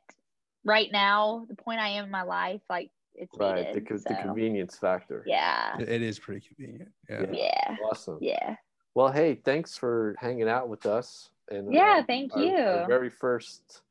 But 0.64 0.70
right 0.70 0.88
now, 0.92 1.46
the 1.48 1.56
point 1.56 1.80
I 1.80 1.90
am 1.90 2.04
in 2.04 2.10
my 2.10 2.22
life, 2.22 2.60
like, 2.68 2.90
it's 3.14 3.36
right. 3.38 3.72
The, 3.72 3.80
needed. 3.80 3.88
co- 3.88 3.94
the 3.96 4.14
so, 4.16 4.22
convenience 4.22 4.76
factor. 4.78 5.22
yeah. 5.26 5.78
It- 5.78 5.88
it 5.88 6.02
is 6.02 6.18
pretty 6.18 6.46
convenient. 6.46 6.90
Yeah. 7.08 7.26
Yeah. 7.32 7.76
Awesome. 7.90 8.18
Yeah. 8.20 8.56
Well, 8.94 9.10
hey, 9.12 9.36
thanks 9.44 9.76
for 9.76 10.14
hanging 10.18 10.48
out 10.48 10.68
with 10.68 10.86
us. 10.86 11.30
And 11.50 11.72
Yeah, 11.72 11.98
uh, 12.00 12.04
thank 12.06 12.34
our- 12.36 12.42
you. 12.42 12.56
our 12.56 12.86
very 12.86 13.10
first 13.10 13.82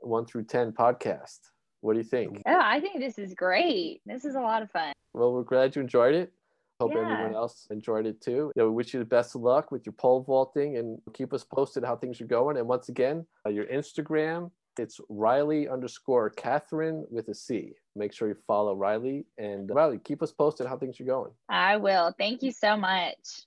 one 0.00 0.24
through 0.26 0.44
ten 0.44 0.72
podcast. 0.72 1.40
What 1.80 1.92
do 1.94 1.98
you 1.98 2.04
think? 2.04 2.42
Oh, 2.46 2.58
I 2.60 2.80
think 2.80 2.98
this 2.98 3.18
is 3.18 3.34
great. 3.34 4.00
This 4.06 4.24
is 4.24 4.34
a 4.36 4.40
lot 4.40 4.62
of 4.62 4.70
fun. 4.70 4.92
Well, 5.12 5.32
we're 5.32 5.42
glad 5.42 5.76
you 5.76 5.82
enjoyed 5.82 6.14
it. 6.14 6.32
Hope 6.80 6.92
Yeah. 6.92 7.00
everyone 7.10 7.34
else 7.34 7.66
enjoyed 7.70 8.06
it 8.06 8.20
too. 8.20 8.50
You 8.56 8.62
know, 8.62 8.68
we 8.68 8.74
wish 8.74 8.92
you 8.94 9.00
the 9.00 9.06
best 9.06 9.34
of 9.34 9.42
luck 9.42 9.70
with 9.70 9.86
your 9.86 9.92
pole 9.92 10.22
vaulting 10.22 10.76
and 10.78 11.00
keep 11.12 11.32
us 11.32 11.44
posted 11.44 11.84
how 11.84 11.94
things 11.96 12.20
are 12.20 12.26
going. 12.26 12.56
And 12.56 12.66
once 12.66 12.88
again, 12.88 13.26
uh, 13.46 13.50
your 13.50 13.66
Instagram, 13.66 14.50
it's 14.78 15.00
Riley 15.08 15.68
underscore 15.68 16.30
Catherine 16.30 17.06
with 17.10 17.28
a 17.28 17.34
C. 17.34 17.74
Make 17.96 18.12
sure 18.12 18.28
you 18.28 18.36
follow 18.46 18.74
Riley 18.74 19.24
and 19.38 19.70
uh, 19.70 19.74
Riley, 19.74 19.98
keep 19.98 20.22
us 20.22 20.32
posted 20.32 20.66
how 20.66 20.76
things 20.76 21.00
are 21.00 21.04
going. 21.04 21.30
I 21.48 21.76
will. 21.76 22.12
Thank 22.18 22.42
you 22.42 22.50
so 22.52 22.76
much. 22.76 23.44